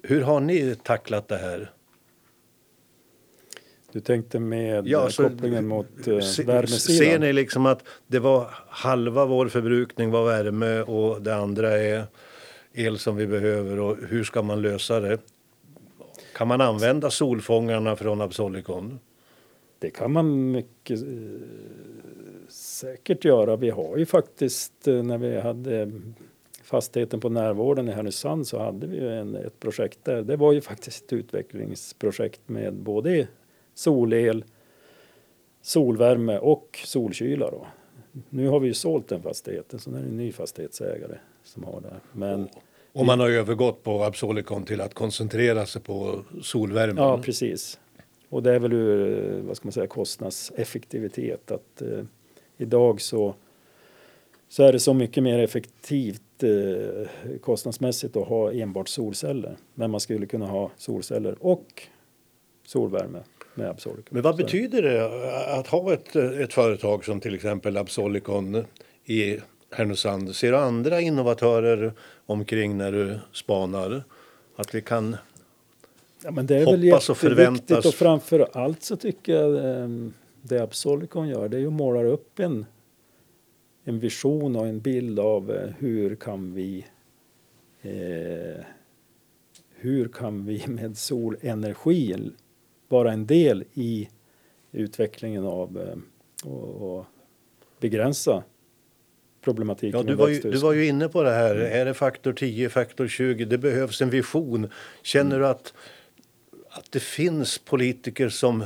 Hur 0.03 0.21
har 0.21 0.39
ni 0.39 0.75
tacklat 0.83 1.27
det 1.27 1.37
här? 1.37 1.71
Du 3.91 3.99
tänkte 3.99 4.39
med 4.39 4.87
Ja, 4.87 5.03
eh, 5.03 5.07
så- 5.09 5.23
kopplingen 5.23 5.67
mot 5.67 6.07
eh, 6.07 6.19
Se- 6.19 6.43
värmesidan? 6.43 6.97
Ser 6.97 7.19
ni 7.19 7.33
liksom 7.33 7.65
att 7.65 7.83
det 8.07 8.19
var 8.19 8.47
halva 8.67 9.25
vår 9.25 9.47
förbrukning 9.47 10.11
var 10.11 10.25
värme 10.25 10.81
och 10.81 11.21
det 11.21 11.35
andra 11.35 11.77
är 11.79 12.03
el 12.73 12.97
som 12.99 13.15
vi 13.15 13.27
behöver 13.27 13.79
och 13.79 13.97
hur 14.09 14.23
ska 14.23 14.41
man 14.41 14.61
lösa 14.61 14.99
det? 14.99 15.17
Kan 16.35 16.47
man 16.47 16.61
använda 16.61 17.09
solfångarna 17.09 17.95
från 17.95 18.21
Absolicon? 18.21 18.99
Det 19.79 19.89
kan 19.89 20.11
man 20.11 20.51
mycket 20.51 21.01
eh, 21.01 21.07
säkert 22.49 23.25
göra. 23.25 23.55
Vi 23.55 23.69
har 23.69 23.97
ju 23.97 24.05
faktiskt 24.05 24.73
när 24.85 25.17
vi 25.17 25.39
hade 25.39 25.91
fastigheten 26.63 27.19
på 27.19 27.29
närvården 27.29 27.89
i 27.89 27.91
Härnösand 27.91 28.47
så 28.47 28.59
hade 28.59 28.87
vi 28.87 29.07
en, 29.07 29.35
ett 29.35 29.59
projekt 29.59 29.99
där. 30.03 30.21
Det 30.21 30.35
var 30.35 30.53
ju 30.53 30.61
faktiskt 30.61 31.05
ett 31.05 31.13
utvecklingsprojekt 31.13 32.41
med 32.45 32.73
både 32.73 33.27
solel, 33.79 34.43
solvärme 35.61 36.37
och 36.37 36.79
solkyla. 36.85 37.51
Då. 37.51 37.67
Nu 38.29 38.47
har 38.47 38.59
vi 38.59 38.67
ju 38.67 38.73
sålt 38.73 39.07
den 39.07 39.21
fastigheten 39.21 39.79
så 39.79 39.91
nu 39.91 39.97
är 39.97 40.01
det 40.01 40.07
en 40.07 40.17
ny 40.17 40.31
fastighetsägare 40.31 41.17
som 41.43 41.63
har 41.63 41.81
det. 41.81 41.95
Men 42.13 42.49
Och 42.93 43.05
man 43.05 43.19
har 43.19 43.29
övergått 43.29 43.83
på 43.83 44.03
Absolicon 44.03 44.63
till 44.63 44.81
att 44.81 44.93
koncentrera 44.93 45.65
sig 45.65 45.81
på 45.81 46.23
solvärmen. 46.41 47.03
Ja, 47.03 47.17
precis. 47.17 47.79
Och 48.29 48.43
det 48.43 48.55
är 48.55 48.59
väl 48.59 48.73
ur 48.73 49.37
eh, 49.37 49.43
vad 49.43 49.57
ska 49.57 49.65
man 49.65 49.71
säga, 49.71 49.87
kostnadseffektivitet 49.87 51.51
att 51.51 51.81
eh, 51.81 52.03
idag 52.57 53.01
så, 53.01 53.35
så 54.49 54.63
är 54.63 54.71
det 54.71 54.79
så 54.79 54.93
mycket 54.93 55.23
mer 55.23 55.39
effektivt 55.39 56.43
eh, 56.43 57.37
kostnadsmässigt 57.41 58.15
att 58.15 58.27
ha 58.27 58.51
enbart 58.51 58.87
solceller. 58.87 59.57
Men 59.73 59.91
man 59.91 59.99
skulle 59.99 60.25
kunna 60.25 60.47
ha 60.47 60.71
solceller 60.77 61.35
och 61.39 61.83
solvärme 62.65 63.19
med 63.59 63.69
Absolicon. 63.69 64.05
Men 64.09 64.21
vad 64.21 64.37
betyder 64.37 64.81
det 64.81 65.05
att 65.59 65.67
ha 65.67 65.93
ett, 65.93 66.15
ett 66.15 66.53
företag 66.53 67.05
som 67.05 67.19
till 67.19 67.35
exempel 67.35 67.77
Absolicon 67.77 68.65
i 69.05 69.37
Härnösand? 69.71 70.35
Ser 70.35 70.51
du 70.51 70.57
andra 70.57 71.01
innovatörer 71.01 71.93
omkring 72.25 72.77
när 72.77 72.91
du 72.91 73.19
spanar? 73.33 74.03
Att 74.55 74.75
vi 74.75 74.81
kan... 74.81 75.17
Ja, 76.23 76.31
men 76.31 76.47
det 76.47 76.55
är 76.55 76.65
väl 76.65 76.83
hoppas 76.83 77.09
och 77.09 77.15
jätteviktigt 77.15 77.19
förväntas. 77.19 77.85
och 77.85 77.93
framför 77.93 78.47
allt 78.53 78.83
så 78.83 78.95
tycker 78.95 79.33
jag 79.33 79.81
eh, 79.81 79.89
det 80.41 80.59
Absolicon 80.59 81.27
gör 81.27 81.49
det 81.49 81.57
är 81.57 81.61
ju 81.61 81.67
att 81.67 81.73
måla 81.73 82.03
upp 82.03 82.39
en, 82.39 82.65
en 83.83 83.99
vision 83.99 84.55
och 84.55 84.67
en 84.67 84.79
bild 84.79 85.19
av 85.19 85.51
eh, 85.51 85.69
hur 85.79 86.15
kan 86.15 86.53
vi 86.53 86.85
eh, 87.81 88.63
hur 89.81 90.07
kan 90.07 90.45
vi 90.45 90.67
med 90.67 90.97
solenergi 90.97 92.31
vara 92.89 93.13
en 93.13 93.25
del 93.25 93.63
i 93.73 94.09
utvecklingen 94.71 95.45
av 95.45 95.77
eh, 95.77 96.49
och, 96.49 96.97
och 96.97 97.05
begränsa 97.79 98.43
problematiken 99.41 99.99
Ja, 99.99 100.03
du 100.03 100.15
var, 100.15 100.27
ju, 100.27 100.41
du 100.41 100.57
var 100.57 100.73
ju 100.73 100.87
inne 100.87 101.09
på 101.09 101.23
det 101.23 101.31
här. 101.31 101.55
Är 101.55 101.85
det 101.85 101.93
faktor 101.93 102.33
10, 102.33 102.69
faktor 102.69 103.07
20? 103.07 103.45
Det 103.45 103.57
behövs 103.57 104.01
en 104.01 104.09
vision. 104.09 104.69
Känner 105.01 105.39
du 105.39 105.47
att, 105.47 105.73
att 106.69 106.91
det 106.91 106.99
finns 106.99 107.57
politiker 107.57 108.29
som 108.29 108.65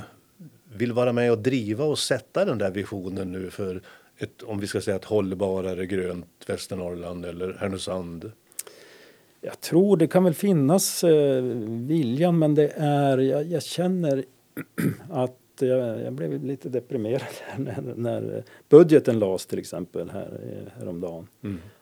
vill 0.63 0.93
vara 0.93 1.13
med 1.13 1.31
och 1.31 1.37
driva 1.37 1.85
och 1.85 1.99
sätta 1.99 2.45
den 2.45 2.57
där 2.57 2.71
visionen 2.71 3.31
nu 3.31 3.49
för 3.49 3.81
ett, 4.17 4.43
om 4.43 4.59
vi 4.59 4.67
ska 4.67 4.81
säga 4.81 4.95
ett 4.95 5.05
hållbarare 5.05 5.85
grönt 5.85 6.27
Västernorrland 6.47 7.25
eller 7.25 7.53
Härnösand? 7.53 8.31
Jag 9.45 9.61
tror 9.61 9.97
det 9.97 10.07
kan 10.07 10.23
väl 10.23 10.33
finnas 10.33 11.03
eh, 11.03 11.43
viljan 11.67 12.39
men 12.39 12.55
det 12.55 12.73
är, 12.77 13.17
jag, 13.17 13.43
jag 13.43 13.63
känner 13.63 14.25
att 15.09 15.37
jag, 15.59 16.01
jag 16.01 16.13
blev 16.13 16.43
lite 16.43 16.69
deprimerad 16.69 17.21
när, 17.57 17.93
när 17.95 18.43
budgeten 18.69 19.19
lades 19.19 19.45
till 19.45 19.59
exempel 19.59 20.09
här, 20.09 20.39
eh, 20.43 20.79
häromdagen. 20.79 21.27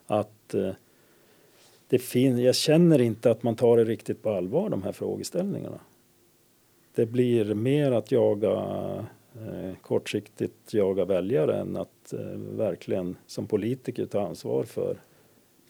Att 0.07 0.53
eh, 0.53 0.71
det 1.87 1.99
fin, 1.99 2.37
jag 2.37 2.55
känner 2.55 3.01
inte 3.01 3.31
att 3.31 3.43
man 3.43 3.55
tar 3.55 3.77
det 3.77 3.83
riktigt 3.83 4.23
på 4.23 4.29
allvar 4.29 4.69
de 4.69 4.83
här 4.83 4.91
frågeställningarna. 4.91 5.79
Det 6.95 7.05
blir 7.05 7.53
mer 7.53 7.91
att 7.91 8.11
jaga 8.11 8.51
eh, 9.35 9.75
kortsiktigt 9.81 10.73
jaga 10.73 11.05
väljare 11.05 11.59
än 11.59 11.77
att 11.77 12.13
eh, 12.13 12.37
verkligen 12.37 13.15
som 13.27 13.47
politiker 13.47 14.05
ta 14.05 14.27
ansvar 14.27 14.63
för, 14.63 14.97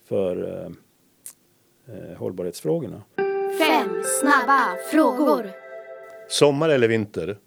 för 0.04 0.66
eh, 1.86 2.16
hållbarhetsfrågorna. 2.18 3.02
Fem 3.58 4.02
snabba 4.20 4.76
frågor. 4.90 5.50
Sommar 6.28 6.68
eller 6.68 6.88
vinter? 6.88 7.38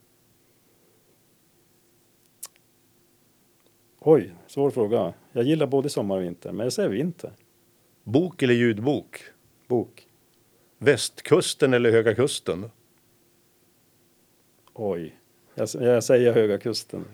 Oj, 3.99 4.35
svår 4.47 4.71
fråga. 4.71 5.13
Jag 5.31 5.43
gillar 5.43 5.67
både 5.67 5.89
sommar 5.89 6.17
och 6.17 6.23
vinter, 6.23 6.51
men 6.51 6.63
jag 6.63 6.73
säger 6.73 6.89
vinter. 6.89 7.33
Bok 8.03 8.43
eller 8.43 8.53
ljudbok? 8.53 9.23
Bok. 9.67 10.07
Västkusten 10.77 11.73
eller 11.73 11.91
Höga 11.91 12.15
Kusten? 12.15 12.69
Oj. 14.73 15.19
Jag, 15.55 15.69
jag 15.73 16.03
säger 16.03 16.33
Höga 16.33 16.57
Kusten, 16.57 17.05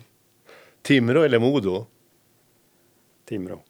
Timrå 0.82 1.22
eller 1.22 1.40
Modo? 1.40 1.86
Timrå. 3.26 3.64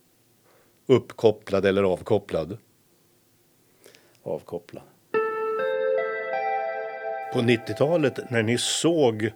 Uppkopplad 0.86 1.66
eller 1.66 1.84
avkopplad? 1.84 2.58
Avkopplad. 4.24 4.84
På 7.34 7.40
90-talet 7.40 8.32
när 8.32 8.44
ni 8.44 8.58
såg 8.58 9.32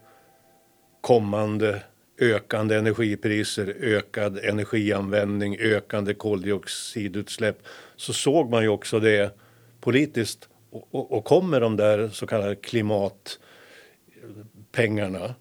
kommande 1.01 1.81
ökande 2.19 2.75
energipriser, 2.75 3.75
ökad 3.79 4.37
energianvändning, 4.37 5.57
ökande 5.59 6.13
koldioxidutsläpp 6.13 7.57
så 7.95 8.13
såg 8.13 8.49
man 8.49 8.63
ju 8.63 8.69
också 8.69 8.99
det 8.99 9.35
politiskt 9.81 10.49
och, 10.69 10.87
och, 10.91 11.11
och 11.11 11.25
kom 11.25 11.49
med 11.49 11.61
de 11.61 11.77
där 11.77 12.09
så 12.09 12.27
kallade 12.27 12.55
klimatpengarna. 12.55 15.35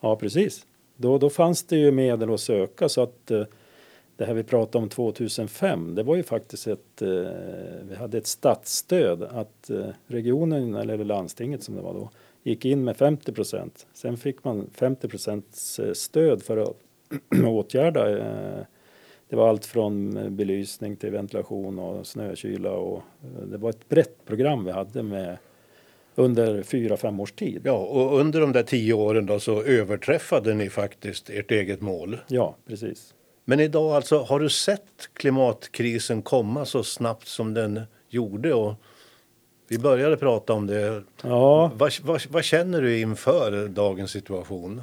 Ja, 0.00 0.16
precis. 0.16 0.66
Då, 0.96 1.18
då 1.18 1.30
fanns 1.30 1.66
det 1.66 1.76
ju 1.76 1.90
medel 1.90 2.34
att 2.34 2.40
söka 2.40 2.88
så 2.88 3.02
att 3.02 3.30
eh, 3.30 3.42
det 4.16 4.24
här 4.24 4.34
vi 4.34 4.42
pratade 4.42 4.82
om 4.82 4.88
2005, 4.88 5.94
det 5.94 6.02
var 6.02 6.16
ju 6.16 6.22
faktiskt 6.22 6.66
ett, 6.66 7.02
eh, 7.02 7.08
vi 7.88 7.94
hade 7.98 8.18
ett 8.18 8.26
statsstöd 8.26 9.22
att 9.22 9.70
eh, 9.70 9.86
regionen 10.06 10.74
eller 10.74 11.04
landstinget 11.04 11.62
som 11.62 11.74
det 11.74 11.82
var 11.82 11.94
då 11.94 12.10
gick 12.42 12.64
in 12.64 12.84
med 12.84 12.96
50 12.96 13.32
procent. 13.32 13.86
Sen 13.92 14.16
fick 14.16 14.44
man 14.44 14.70
50 14.74 15.08
procents 15.08 15.78
eh, 15.78 15.92
stöd 15.92 16.42
för 16.42 16.56
att 16.56 16.76
åtgärda. 17.46 18.18
Eh, 18.18 18.64
det 19.28 19.36
var 19.36 19.48
allt 19.48 19.66
från 19.66 20.16
eh, 20.16 20.30
belysning 20.30 20.96
till 20.96 21.10
ventilation 21.10 21.78
och 21.78 22.06
snökyla 22.06 22.70
och 22.70 23.02
eh, 23.22 23.46
det 23.46 23.56
var 23.56 23.70
ett 23.70 23.88
brett 23.88 24.24
program 24.24 24.64
vi 24.64 24.70
hade 24.70 25.02
med 25.02 25.36
under 26.14 26.62
fyra, 26.62 26.96
fem 26.96 27.20
års 27.20 27.32
tid. 27.32 27.62
Ja, 27.64 27.78
och 27.78 28.20
under 28.20 28.40
de 28.40 28.52
där 28.52 28.62
tio 28.62 28.94
åren 28.94 29.26
då 29.26 29.40
så 29.40 29.62
överträffade 29.62 30.54
ni 30.54 30.70
faktiskt 30.70 31.30
ert 31.30 31.50
eget 31.50 31.80
mål. 31.80 32.18
Ja, 32.28 32.56
precis. 32.66 33.13
Men 33.44 33.60
idag 33.60 33.96
alltså, 33.96 34.18
har 34.18 34.40
du 34.40 34.50
sett 34.50 35.08
klimatkrisen 35.12 36.22
komma 36.22 36.64
så 36.64 36.84
snabbt 36.84 37.28
som 37.28 37.54
den 37.54 37.80
gjorde? 38.08 38.54
Och 38.54 38.74
vi 39.68 39.78
började 39.78 40.16
prata 40.16 40.52
om 40.52 40.66
det. 40.66 41.02
Ja, 41.22 41.72
Vad, 41.76 41.92
vad, 42.02 42.22
vad 42.30 42.44
känner 42.44 42.82
du 42.82 43.00
inför 43.00 43.68
dagens 43.68 44.10
situation? 44.10 44.82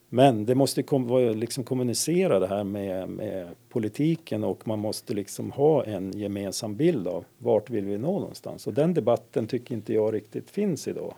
men 0.09 0.47
det 0.47 0.55
måste 0.55 0.83
kom, 0.83 1.33
liksom 1.37 1.65
kommunicera 1.65 2.39
det 2.39 2.47
här 2.47 2.65
med, 2.65 3.09
med, 3.09 3.49
politiken 3.69 4.45
och 4.45 4.69
man 4.69 4.79
måste 4.79 5.15
liksom 5.15 5.51
ha 5.51 5.85
en 5.85 6.13
gemensam 6.13 6.77
bild 6.77 7.09
av 7.09 7.25
vart 7.39 7.71
vill 7.71 7.85
vi 7.85 7.99
nå 7.99 8.19
någonstans. 8.19 8.67
Och 8.67 8.75
den 8.75 8.95
debatten 8.95 9.47
tycker 9.47 9.75
inte 9.75 9.95
jag 9.95 10.15
riktigt 10.15 10.51
finns 10.51 10.89
idag. 10.89 11.15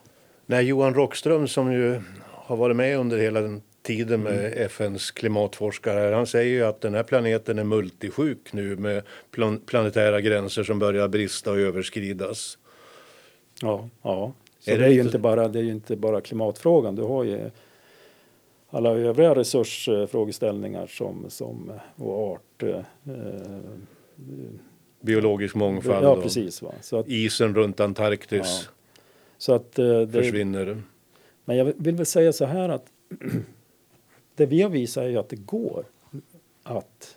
När 0.46 0.60
Johan 0.60 0.94
Rockström 0.94 1.48
som 1.48 1.72
ju 1.72 2.00
har 2.24 2.56
varit 2.56 2.76
med 2.76 2.98
under 2.98 3.18
hela 3.18 3.40
den 3.40 3.62
tiden 3.86 4.22
med 4.22 4.38
mm. 4.38 4.66
FNs 4.66 5.10
klimatforskare. 5.10 6.14
Han 6.14 6.26
säger 6.26 6.50
ju 6.50 6.64
att 6.64 6.80
den 6.80 6.94
här 6.94 7.02
planeten 7.02 7.58
är 7.58 7.64
multisjuk 7.64 8.52
nu 8.52 8.76
med 8.76 9.02
plan 9.30 9.60
planetära 9.66 10.20
gränser 10.20 10.64
som 10.64 10.78
börjar 10.78 11.08
brista 11.08 11.50
och 11.50 11.58
överskridas. 11.58 12.58
Ja, 13.62 13.88
ja. 14.02 14.32
Så 14.58 14.70
är 14.70 14.78
det, 14.78 14.84
det, 14.84 14.86
är 14.88 14.92
ju 14.92 15.00
inte 15.00 15.18
bara, 15.18 15.48
det 15.48 15.58
är 15.58 15.64
inte 15.64 15.96
bara 15.96 16.20
klimatfrågan. 16.20 16.94
Du 16.94 17.02
har 17.02 17.24
ju 17.24 17.50
alla 18.70 18.90
övriga 18.90 19.34
resursfrågeställningar 19.34 20.86
som, 20.86 21.24
som 21.28 21.72
och 21.96 22.32
art. 22.32 22.62
Eh, 22.62 22.80
Biologisk 25.00 25.54
mångfald 25.54 26.04
ja, 26.04 26.22
precis, 26.22 26.62
va? 26.62 26.72
Så 26.80 26.98
att, 26.98 27.08
isen 27.08 27.54
runt 27.54 27.80
Antarktis 27.80 28.40
ja. 28.42 28.72
så 29.38 29.54
att, 29.54 29.78
eh, 29.78 30.00
det, 30.00 30.22
försvinner. 30.22 30.82
Men 31.44 31.56
jag 31.56 31.72
vill 31.76 31.94
väl 31.94 32.06
säga 32.06 32.32
så 32.32 32.44
här 32.44 32.68
att 32.68 32.86
det 34.36 34.46
vi 34.46 34.62
har 34.62 34.70
visat 34.70 35.04
är 35.04 35.08
ju 35.08 35.18
att 35.18 35.28
det 35.28 35.36
går 35.36 35.84
att 36.62 37.16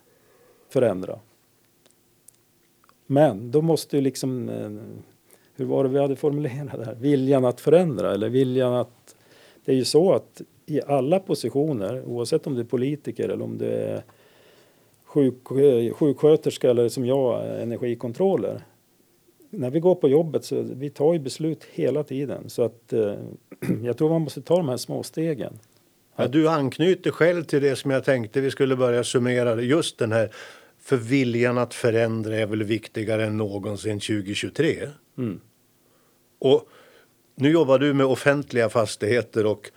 förändra. 0.70 1.20
Men 3.06 3.52
då 3.52 3.62
måste 3.62 3.96
ju 3.96 4.02
liksom, 4.02 4.50
eh, 4.50 4.70
hur 5.56 5.66
var 5.66 5.84
det 5.84 5.90
vi 5.90 6.00
hade 6.00 6.16
formulerat 6.16 6.80
det 6.80 6.86
här, 6.86 6.96
viljan 6.96 7.46
att 7.46 7.62
förändra 7.62 8.14
eller 8.14 8.30
viljan 8.30 8.74
att, 8.74 9.16
det 9.66 9.72
är 9.72 9.76
ju 9.76 9.86
så 9.86 10.14
att 10.14 10.42
i 10.66 10.82
alla 10.88 11.20
positioner, 11.20 12.04
oavsett 12.06 12.48
om 12.48 12.56
du 12.56 12.62
är 12.62 12.66
politiker 12.66 13.30
eller 13.30 13.44
om 13.44 13.58
du 13.58 13.66
är 13.66 14.04
sjuk, 15.04 15.52
eh, 15.52 15.94
sjuksköterska 15.94 16.70
eller 16.70 16.90
som 16.90 17.06
jag, 17.06 17.46
eh, 17.46 17.62
energikontroller. 17.62 18.62
När 19.50 19.70
vi 19.70 19.80
går 19.80 19.96
på 19.96 20.10
jobbet 20.10 20.46
så 20.46 20.62
vi 20.62 20.90
tar 20.90 21.14
ju 21.14 21.20
beslut 21.20 21.64
hela 21.64 22.04
tiden 22.04 22.50
så 22.50 22.64
att 22.64 22.94
eh, 22.94 23.14
jag 23.84 23.98
tror 23.98 24.10
man 24.10 24.22
måste 24.22 24.42
ta 24.42 24.58
de 24.58 24.70
här 24.70 24.78
små 24.78 25.04
stegen. 25.04 25.60
Ja, 26.20 26.28
du 26.28 26.50
anknyter 26.50 27.12
själv 27.12 27.44
till 27.44 27.62
det 27.62 27.76
som 27.76 27.92
jag 27.92 28.04
tänkte 28.04 28.42
vi 28.42 28.52
skulle 28.52 28.76
börja 28.76 29.04
summera. 29.04 29.62
Just 29.62 29.98
den 29.98 30.12
här 30.12 30.34
för 30.82 30.98
viljan 30.98 31.58
att 31.58 31.74
förändra 31.74 32.36
är 32.36 32.46
väl 32.46 32.64
viktigare 32.64 33.26
än 33.26 33.38
någonsin 33.38 34.00
2023. 34.00 34.90
Mm. 35.18 35.40
Och 36.40 36.70
nu 37.36 37.52
jobbar 37.52 37.80
du 37.80 37.94
med 37.94 38.06
offentliga 38.06 38.70
fastigheter 38.70 39.46
och 39.46 39.72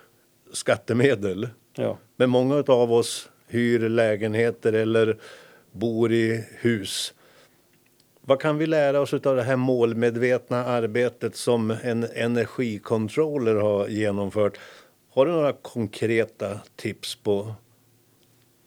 skattemedel. 0.53 1.49
Ja. 1.77 1.99
Men 2.17 2.31
många 2.31 2.65
av 2.67 2.93
oss 2.93 3.29
hyr 3.47 3.89
lägenheter 3.89 4.73
eller 4.73 5.19
bor 5.73 6.13
i 6.13 6.45
hus. 6.61 7.15
Vad 8.21 8.41
kan 8.41 8.59
vi 8.59 8.67
lära 8.67 9.01
oss 9.01 9.15
av 9.15 9.37
det 9.37 9.43
här 9.43 9.57
målmedvetna 9.57 10.65
arbetet 10.65 11.37
som 11.37 11.71
en 11.71 12.05
energikontroller 12.15 13.55
har 13.55 13.89
genomfört? 13.89 14.59
Har 15.15 15.27
du 15.27 15.33
några 15.33 15.53
konkreta 15.53 16.61
tips 16.77 17.17
på 17.17 17.55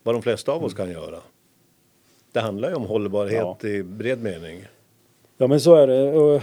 vad 0.03 0.15
de 0.15 0.21
flesta 0.21 0.51
av 0.51 0.63
oss 0.63 0.73
kan 0.73 0.91
göra? 0.91 1.19
Det 2.31 2.39
handlar 2.39 2.69
ju 2.69 2.75
om 2.75 2.83
hållbarhet 2.83 3.57
ja. 3.61 3.69
i 3.69 3.83
bred 3.83 4.23
mening. 4.23 4.65
Ja, 5.37 5.47
men 5.47 5.59
så 5.59 5.75
är 5.75 5.87
det. 5.87 6.11
Och 6.11 6.41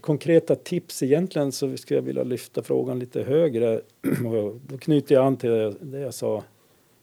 konkreta 0.00 0.54
tips 0.54 1.02
egentligen 1.02 1.52
så 1.52 1.76
skulle 1.76 1.98
jag 1.98 2.04
vilja 2.04 2.22
lyfta 2.22 2.62
frågan 2.62 2.98
lite 2.98 3.22
högre. 3.22 3.76
Och 4.26 4.60
då 4.66 4.78
knyter 4.78 5.14
jag 5.14 5.24
an 5.24 5.36
till 5.36 5.76
det 5.80 5.98
jag 5.98 6.14
sa 6.14 6.44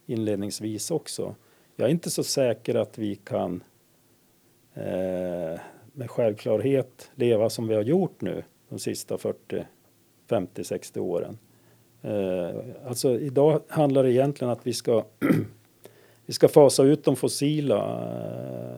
inledningsvis 0.06 0.92
också. 0.92 1.36
Jag 1.76 1.86
är 1.86 1.92
inte 1.92 2.10
så 2.10 2.24
säker 2.24 2.76
att 2.76 2.98
vi 2.98 3.16
kan 3.16 3.64
eh, 4.74 5.60
med 5.94 6.10
självklarhet 6.10 7.12
leva 7.16 7.50
som 7.50 7.68
vi 7.68 7.76
har 7.76 7.84
gjort 7.84 8.22
nu 8.22 8.44
de 8.70 8.80
sista 8.80 9.18
40, 9.18 9.66
50, 10.30 10.64
60 10.64 11.00
åren. 11.00 11.38
Eh, 12.02 12.50
alltså 12.88 13.20
idag 13.20 13.62
handlar 13.68 14.04
det 14.04 14.12
egentligen 14.12 14.52
att 14.52 14.68
vi 14.68 14.74
ska 14.74 15.04
vi 16.26 16.34
ska 16.34 16.48
fasa 16.48 16.84
ut 16.84 17.04
de 17.04 17.16
fossila 17.16 18.02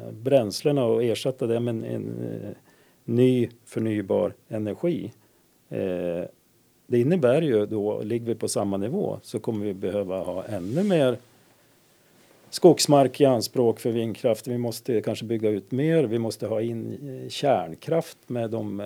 eh, 0.05 0.11
bränslena 0.11 0.85
och 0.85 1.03
ersätta 1.03 1.47
det 1.47 1.59
med 1.59 1.75
en, 1.75 1.83
en 1.83 2.41
eh, 2.43 2.49
ny 3.05 3.49
förnybar 3.65 4.33
energi. 4.49 5.11
Det 6.87 6.99
innebär 6.99 7.41
ju 7.41 7.65
då, 7.65 8.01
ligger 8.01 8.25
vi 8.25 8.35
på 8.35 8.47
samma 8.47 8.77
nivå 8.77 9.19
så 9.23 9.39
kommer 9.39 9.65
vi 9.65 9.73
behöva 9.73 10.19
ha 10.19 10.43
ännu 10.43 10.83
mer 10.83 11.17
skogsmark 12.49 13.21
i 13.21 13.25
anspråk 13.25 13.79
för 13.79 13.91
vindkraft. 13.91 14.47
Vi 14.47 14.57
måste 14.57 15.01
kanske 15.01 15.25
bygga 15.25 15.49
ut 15.49 15.71
mer. 15.71 16.03
Vi 16.03 16.19
måste 16.19 16.47
ha 16.47 16.61
in 16.61 17.27
kärnkraft 17.29 18.17
med 18.27 18.49
de 18.49 18.83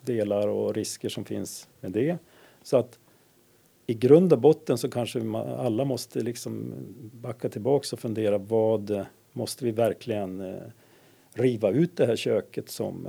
delar 0.00 0.48
och 0.48 0.74
risker 0.74 1.08
som 1.08 1.24
finns 1.24 1.68
med 1.80 1.92
det. 1.92 2.18
Så 2.62 2.76
att 2.76 2.98
i 3.86 3.94
grund 3.94 4.32
och 4.32 4.38
botten 4.38 4.78
så 4.78 4.90
kanske 4.90 5.20
alla 5.58 5.84
måste 5.84 6.20
liksom 6.20 6.74
backa 7.12 7.48
tillbaks 7.48 7.92
och 7.92 7.98
fundera 7.98 8.38
vad 8.38 9.06
måste 9.32 9.64
vi 9.64 9.70
verkligen 9.70 10.56
riva 11.32 11.70
ut 11.70 11.96
det 11.96 12.06
här 12.06 12.16
köket 12.16 12.68
som 12.68 13.08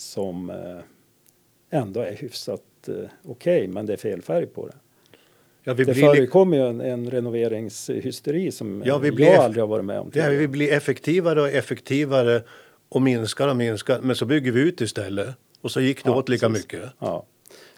som 0.00 0.50
eh, 0.50 1.78
ändå 1.80 2.00
är 2.00 2.16
hyfsat 2.16 2.62
eh, 2.88 2.94
okej, 2.94 3.10
okay, 3.24 3.68
men 3.68 3.86
det 3.86 3.92
är 3.92 3.96
fel 3.96 4.22
färg 4.22 4.46
på 4.46 4.66
det. 4.66 4.74
Ja, 5.62 5.74
vi 5.74 5.84
det 5.84 5.94
förekommer 5.94 6.56
ju 6.56 6.66
en, 6.66 6.80
en 6.80 7.10
renoveringshysteri 7.10 8.52
som 8.52 8.82
ja, 8.86 8.98
vi 8.98 9.08
jag 9.08 9.34
aldrig 9.34 9.62
har 9.62 9.68
varit 9.68 9.84
med 9.84 10.00
om. 10.00 10.10
Ja, 10.14 10.28
vi 10.28 10.48
blir 10.48 10.72
effektivare 10.72 11.40
och 11.40 11.48
effektivare 11.48 12.42
och 12.88 13.02
minskar 13.02 13.48
och 13.48 13.56
minskar, 13.56 14.00
men 14.00 14.16
så 14.16 14.26
bygger 14.26 14.52
vi 14.52 14.60
ut 14.60 14.80
istället 14.80 15.28
och 15.60 15.70
så 15.70 15.80
gick 15.80 16.04
det 16.04 16.10
ja, 16.10 16.16
åt 16.16 16.28
lika 16.28 16.48
precis. 16.48 16.64
mycket. 16.64 16.90
Ja, 16.98 17.26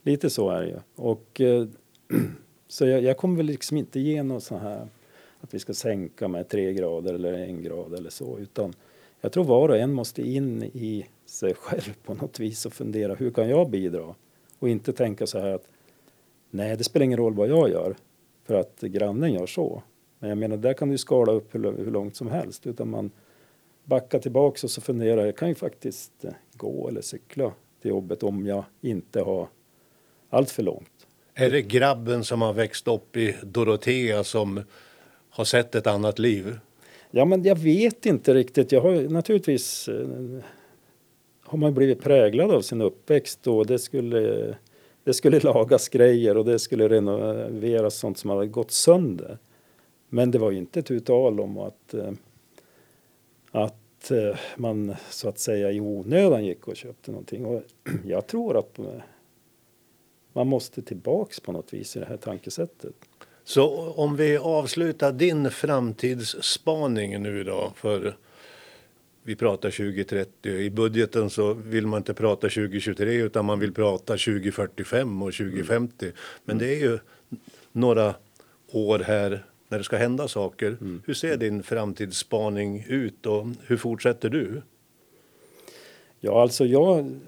lite 0.02 0.30
så 0.30 0.50
är 0.50 0.60
det 0.60 0.68
ju. 0.68 0.78
Och, 0.96 1.40
eh, 1.40 1.66
så 2.68 2.86
jag, 2.86 3.02
jag, 3.02 3.16
kommer 3.16 3.36
väl 3.36 3.46
liksom 3.46 3.76
inte 3.76 4.00
ge 4.00 4.22
något 4.22 4.44
så 4.44 4.56
här 4.56 4.88
att 5.40 5.54
vi 5.54 5.58
ska 5.58 5.74
sänka 5.74 6.28
med 6.28 6.48
tre 6.48 6.72
grader 6.72 7.14
eller 7.14 7.32
en 7.32 7.62
grad 7.62 7.94
eller 7.94 8.10
så, 8.10 8.38
utan 8.38 8.74
jag 9.20 9.32
tror 9.32 9.44
var 9.44 9.68
och 9.68 9.76
en 9.76 9.92
måste 9.92 10.22
in 10.22 10.62
i 10.62 11.06
sig 11.26 11.54
själv 11.54 11.94
på 12.04 12.14
något 12.14 12.40
vis 12.40 12.66
och 12.66 12.72
fundera 12.72 13.14
hur 13.14 13.30
kan 13.30 13.48
jag 13.48 13.70
bidra? 13.70 14.14
Och 14.58 14.68
inte 14.68 14.92
tänka 14.92 15.26
så 15.26 15.38
här 15.38 15.54
att 15.54 15.68
nej, 16.50 16.76
det 16.76 16.84
spelar 16.84 17.04
ingen 17.04 17.18
roll 17.18 17.34
vad 17.34 17.48
jag 17.48 17.70
gör 17.70 17.96
för 18.44 18.54
att 18.54 18.80
grannen 18.80 19.32
gör 19.32 19.46
så. 19.46 19.82
Men 20.18 20.28
jag 20.28 20.38
menar, 20.38 20.56
där 20.56 20.74
kan 20.74 20.88
du 20.88 20.98
skala 20.98 21.32
upp 21.32 21.54
hur, 21.54 21.90
långt 21.90 22.16
som 22.16 22.30
helst 22.30 22.66
utan 22.66 22.90
man 22.90 23.10
backar 23.84 24.18
tillbaks 24.18 24.64
och 24.64 24.70
så 24.70 24.80
funderar, 24.80 25.24
jag 25.24 25.36
kan 25.36 25.48
ju 25.48 25.54
faktiskt 25.54 26.24
gå 26.52 26.88
eller 26.88 27.00
cykla 27.00 27.52
till 27.80 27.88
jobbet 27.88 28.22
om 28.22 28.46
jag 28.46 28.64
inte 28.80 29.20
har 29.20 29.48
allt 30.30 30.50
för 30.50 30.62
långt. 30.62 31.06
Är 31.34 31.50
det 31.50 31.62
grabben 31.62 32.24
som 32.24 32.42
har 32.42 32.52
växt 32.52 32.88
upp 32.88 33.16
i 33.16 33.36
Dorotea 33.42 34.24
som 34.24 34.60
har 35.30 35.44
sett 35.44 35.74
ett 35.74 35.86
annat 35.86 36.18
liv? 36.18 36.58
Ja, 37.10 37.24
men 37.24 37.42
jag 37.42 37.58
vet 37.58 38.06
inte 38.06 38.34
riktigt. 38.34 38.72
Jag 38.72 38.80
har 38.80 39.08
naturligtvis 39.08 39.88
eh, 39.88 40.06
har 41.42 41.58
man 41.58 41.74
blivit 41.74 42.02
präglad 42.02 42.50
av 42.50 42.60
sin 42.62 42.80
uppväxt 42.80 43.46
och 43.46 43.66
det 43.66 43.78
skulle, 43.78 44.56
det 45.04 45.14
skulle 45.14 45.40
lagas 45.42 45.88
grejer 45.88 46.36
och 46.36 46.44
det 46.44 46.58
skulle 46.58 46.88
renoveras 46.88 47.94
sånt 47.94 48.18
som 48.18 48.30
hade 48.30 48.46
gått 48.46 48.70
sönder. 48.70 49.38
Men 50.08 50.30
det 50.30 50.38
var 50.38 50.50
ju 50.50 50.58
inte 50.58 50.80
ett 50.80 51.06
tal 51.06 51.40
om 51.40 51.58
att, 51.58 51.94
eh, 51.94 52.12
att 53.50 54.10
eh, 54.10 54.36
man 54.56 54.94
så 55.10 55.28
att 55.28 55.38
säga 55.38 55.72
i 55.72 55.80
onödan 55.80 56.44
gick 56.44 56.68
och 56.68 56.76
köpte 56.76 57.10
någonting. 57.10 57.46
Och 57.46 57.62
jag 58.04 58.26
tror 58.26 58.58
att 58.58 58.78
man 60.32 60.46
måste 60.46 60.82
tillbaks 60.82 61.40
på 61.40 61.52
något 61.52 61.72
vis 61.72 61.96
i 61.96 62.00
det 62.00 62.06
här 62.06 62.16
tankesättet. 62.16 62.94
Så 63.44 63.92
om 63.92 64.16
vi 64.16 64.36
avslutar 64.36 65.12
din 65.12 65.50
framtidsspaning 65.50 67.22
nu 67.22 67.44
då 67.44 67.72
för 67.76 68.16
vi 69.22 69.36
pratar 69.36 69.70
2030. 69.70 70.50
I 70.50 70.70
budgeten 70.70 71.30
så 71.30 71.54
vill 71.54 71.86
man 71.86 71.98
inte 71.98 72.14
prata 72.14 72.48
2023 72.48 73.14
utan 73.14 73.44
man 73.44 73.60
vill 73.60 73.72
prata 73.72 74.12
2045 74.12 75.22
och 75.22 75.32
2050. 75.32 76.12
Men 76.44 76.58
det 76.58 76.74
är 76.74 76.80
ju 76.80 76.98
några 77.72 78.14
år 78.72 78.98
här 78.98 79.44
när 79.68 79.78
det 79.78 79.84
ska 79.84 79.96
hända 79.96 80.28
saker. 80.28 80.66
Mm. 80.80 81.02
Hur 81.06 81.14
ser 81.14 81.36
din 81.36 81.62
framtidsspaning 81.62 82.84
ut 82.88 83.26
och 83.26 83.46
hur 83.66 83.76
fortsätter 83.76 84.28
du? 84.28 84.62
Ja, 86.20 86.42
alltså 86.42 86.66
jag... 86.66 87.20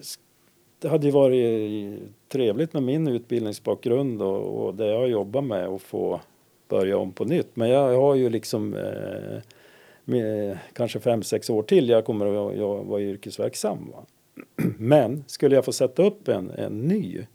Det 0.85 0.91
hade 0.91 1.07
ju 1.07 1.13
varit 1.13 1.99
trevligt 2.29 2.73
med 2.73 2.83
min 2.83 3.09
utbildningsbakgrund 3.09 4.23
och, 4.23 4.65
och 4.65 4.75
det 4.75 4.87
jag 4.87 5.09
jobbar 5.09 5.43
med 5.43 5.67
att 5.67 5.83
få 5.83 6.21
börja 6.69 6.99
om 6.99 7.13
på 7.13 7.25
nytt. 7.25 7.57
Men 7.57 7.69
jag 7.69 8.01
har 8.01 8.15
ju 8.15 8.31
liksom 8.31 8.75
eh, 8.75 9.43
med, 10.05 10.51
eh, 10.51 10.59
kanske 10.73 11.01
fem, 11.01 11.23
sex 11.23 11.51
år 11.51 11.63
till 11.63 11.89
jag 11.89 12.05
kommer 12.05 12.27
att 12.27 12.57
jag 12.57 12.85
vara 12.85 13.01
yrkesverksam. 13.03 13.91
Va? 13.91 14.05
Men 14.79 15.25
skulle 15.27 15.55
jag 15.55 15.65
få 15.65 15.73
sätta 15.73 16.03
upp 16.03 16.29
en, 16.29 16.51
en 16.51 16.81
ny 16.81 17.27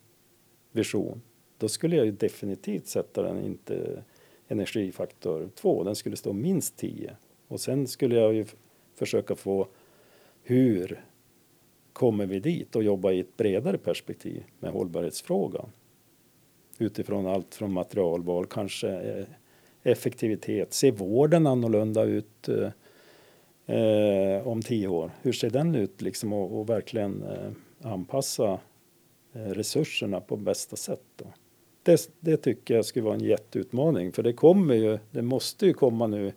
vision 0.71 1.21
då 1.57 1.67
skulle 1.67 1.95
jag 1.95 2.05
ju 2.05 2.11
definitivt 2.11 2.87
sätta 2.87 3.21
den 3.21 3.43
inte 3.43 4.03
energifaktor 4.47 5.49
2, 5.55 5.83
den 5.83 5.95
skulle 5.95 6.15
stå 6.15 6.33
minst 6.33 6.77
10. 6.77 7.15
Och 7.47 7.59
sen 7.59 7.87
skulle 7.87 8.15
jag 8.15 8.33
ju 8.33 8.45
försöka 8.95 9.35
få 9.35 9.67
hur 10.43 11.03
kommer 11.99 12.25
vi 12.25 12.39
dit 12.39 12.75
och 12.75 12.83
jobbar 12.83 13.11
i 13.11 13.19
ett 13.19 13.37
bredare 13.37 13.77
perspektiv 13.77 14.43
med 14.59 14.71
hållbarhetsfrågan. 14.71 15.69
Utifrån 16.77 17.27
allt 17.27 17.55
från 17.55 17.73
materialval, 17.73 18.45
kanske 18.45 18.89
eh, 18.89 19.25
effektivitet. 19.83 20.73
Ser 20.73 20.91
vården 20.91 21.47
annorlunda 21.47 22.03
ut 22.03 22.49
eh, 22.49 23.77
eh, 23.77 24.47
om 24.47 24.61
tio 24.61 24.87
år? 24.87 25.11
Hur 25.21 25.33
ser 25.33 25.49
den 25.49 25.75
ut 25.75 26.01
liksom 26.01 26.33
och, 26.33 26.59
och 26.59 26.69
verkligen 26.69 27.23
eh, 27.23 27.51
anpassa 27.91 28.59
eh, 29.33 29.41
resurserna 29.41 30.21
på 30.21 30.37
bästa 30.37 30.75
sätt? 30.75 31.03
Då? 31.15 31.25
Det, 31.83 32.09
det 32.19 32.37
tycker 32.37 32.75
jag 32.75 32.85
skulle 32.85 33.05
vara 33.05 33.15
en 33.15 33.23
jätteutmaning 33.23 34.11
för 34.11 34.23
det 34.23 34.33
kommer 34.33 34.75
ju, 34.75 34.99
det 35.11 35.21
måste 35.21 35.65
ju 35.65 35.73
komma 35.73 36.07
nu 36.07 36.33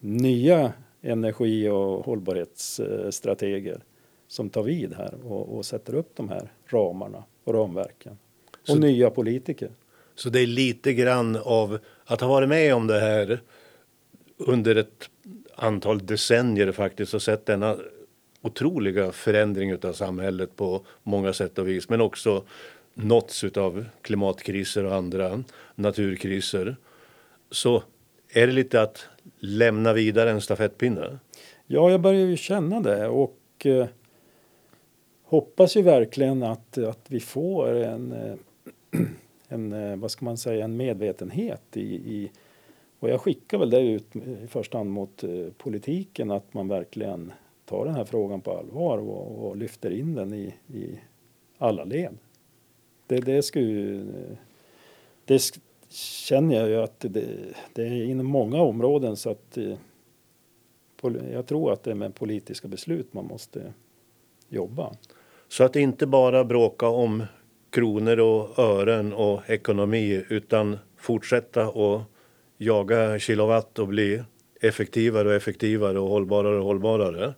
nya 0.00 0.72
energi 1.00 1.68
och 1.68 2.04
hållbarhetsstrateger 2.04 3.82
som 4.32 4.50
tar 4.50 4.62
vid 4.62 4.94
här 4.94 5.14
och, 5.24 5.56
och 5.56 5.64
sätter 5.64 5.94
upp 5.94 6.10
de 6.16 6.28
här 6.28 6.52
ramarna 6.66 7.24
och 7.44 7.54
ramverken. 7.54 8.18
Och 8.50 8.66
Så- 8.68 8.74
nya 8.74 9.10
politiker. 9.10 9.70
Så 10.14 10.30
det 10.30 10.40
är 10.40 10.46
lite 10.46 10.92
grann 10.92 11.36
av 11.44 11.78
att 12.04 12.20
ha 12.20 12.28
varit 12.28 12.48
med 12.48 12.74
om 12.74 12.86
det 12.86 13.00
här 13.00 13.40
under 14.36 14.76
ett 14.76 15.10
antal 15.54 16.06
decennier 16.06 16.72
faktiskt 16.72 17.14
och 17.14 17.22
sett 17.22 17.46
denna 17.46 17.76
otroliga 18.42 19.12
förändring 19.12 19.74
av 19.84 19.92
samhället 19.92 20.56
på 20.56 20.86
många 21.02 21.32
sätt 21.32 21.58
och 21.58 21.68
vis 21.68 21.88
men 21.88 22.00
också 22.00 22.44
nåtts 22.94 23.44
av 23.44 23.84
klimatkriser 24.02 24.84
och 24.84 24.94
andra 24.94 25.44
naturkriser 25.74 26.76
så 27.50 27.82
är 28.28 28.46
det 28.46 28.52
lite 28.52 28.82
att 28.82 29.06
lämna 29.38 29.92
vidare 29.92 30.30
en 30.30 30.40
stafettpinne. 30.40 31.18
Ja, 31.66 31.90
jag 31.90 32.00
börjar 32.00 32.26
ju 32.26 32.36
känna 32.36 32.80
det 32.80 33.08
och 33.08 33.38
eh, 33.64 33.86
hoppas 35.32 35.76
ju 35.76 35.82
verkligen 35.82 36.42
att, 36.42 36.78
att 36.78 37.10
vi 37.10 37.20
får 37.20 37.74
en, 37.74 38.12
eh, 38.12 38.34
en, 39.48 39.72
eh, 39.72 39.96
vad 39.96 40.10
ska 40.10 40.24
man 40.24 40.36
säga, 40.36 40.64
en 40.64 40.76
medvetenhet 40.76 41.76
i, 41.76 41.94
i 41.94 42.30
och 42.98 43.08
jag 43.10 43.20
skickar 43.20 43.58
väl 43.58 43.70
det 43.70 43.80
ut 43.80 44.16
i 44.16 44.46
första 44.46 44.78
hand 44.78 44.90
mot 44.90 45.24
eh, 45.24 45.46
politiken 45.58 46.30
att 46.30 46.54
man 46.54 46.68
verkligen 46.68 47.32
tar 47.64 47.84
den 47.84 47.94
här 47.94 48.04
frågan 48.04 48.40
på 48.40 48.58
allvar 48.58 48.98
och, 48.98 49.46
och 49.48 49.56
lyfter 49.56 49.90
in 49.90 50.14
den 50.14 50.34
i, 50.34 50.54
i 50.74 51.00
alla 51.58 51.84
led. 51.84 52.18
Det, 53.06 53.20
det 53.20 53.42
skulle 53.42 53.64
ju, 53.64 54.06
det 55.24 55.36
sk- 55.36 55.60
känner 56.28 56.56
jag 56.56 56.68
ju 56.68 56.76
att 56.76 57.00
det, 57.00 57.26
det 57.72 57.82
är 57.82 58.04
inom 58.04 58.26
många 58.26 58.60
områden 58.60 59.16
så 59.16 59.30
att 59.30 59.58
jag 61.32 61.46
tror 61.46 61.72
att 61.72 61.82
det 61.82 61.90
är 61.90 61.94
med 61.94 62.14
politiska 62.14 62.68
beslut 62.68 63.14
man 63.14 63.24
måste 63.26 63.72
jobba. 64.48 64.92
Så 65.52 65.64
att 65.64 65.76
inte 65.76 66.06
bara 66.06 66.44
bråka 66.44 66.88
om 66.88 67.22
kronor 67.70 68.20
och 68.20 68.58
ören 68.58 69.12
och 69.12 69.50
ekonomi 69.50 70.24
utan 70.28 70.78
fortsätta 70.96 71.68
och 71.68 72.00
jaga 72.58 73.18
kilowatt 73.18 73.78
och 73.78 73.88
bli 73.88 74.22
effektivare 74.60 75.28
och 75.28 75.34
effektivare 75.34 75.98
och 75.98 76.08
hållbarare 76.08 76.58
och 76.58 76.64
hållbarare. 76.64 77.34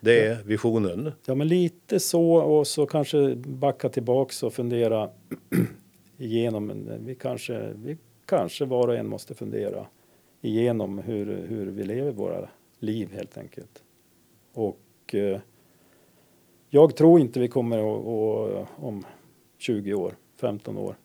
Det 0.00 0.26
är 0.26 0.42
visionen. 0.44 1.12
Ja, 1.26 1.34
men 1.34 1.48
lite 1.48 2.00
så 2.00 2.34
och 2.34 2.66
så 2.66 2.86
kanske 2.86 3.36
backa 3.36 3.88
tillbaks 3.88 4.42
och 4.42 4.52
fundera 4.52 5.10
igenom. 6.18 6.88
Vi 7.00 7.14
kanske, 7.14 7.72
vi 7.74 7.98
kanske 8.26 8.64
var 8.64 8.88
och 8.88 8.96
en 8.96 9.08
måste 9.08 9.34
fundera 9.34 9.86
igenom 10.40 10.98
hur, 10.98 11.46
hur 11.48 11.66
vi 11.66 11.82
lever 11.82 12.12
våra 12.12 12.48
liv 12.78 13.08
helt 13.12 13.38
enkelt. 13.38 13.82
Och 14.54 15.14
eh, 15.14 15.40
jag 16.70 16.96
tror 16.96 17.20
inte 17.20 17.40
vi 17.40 17.48
kommer 17.48 17.78
att, 17.78 18.06
att 18.06 18.68
om 18.76 19.04
20 19.58 19.94
år, 19.94 20.14
15 20.36 20.78
år 20.78 20.96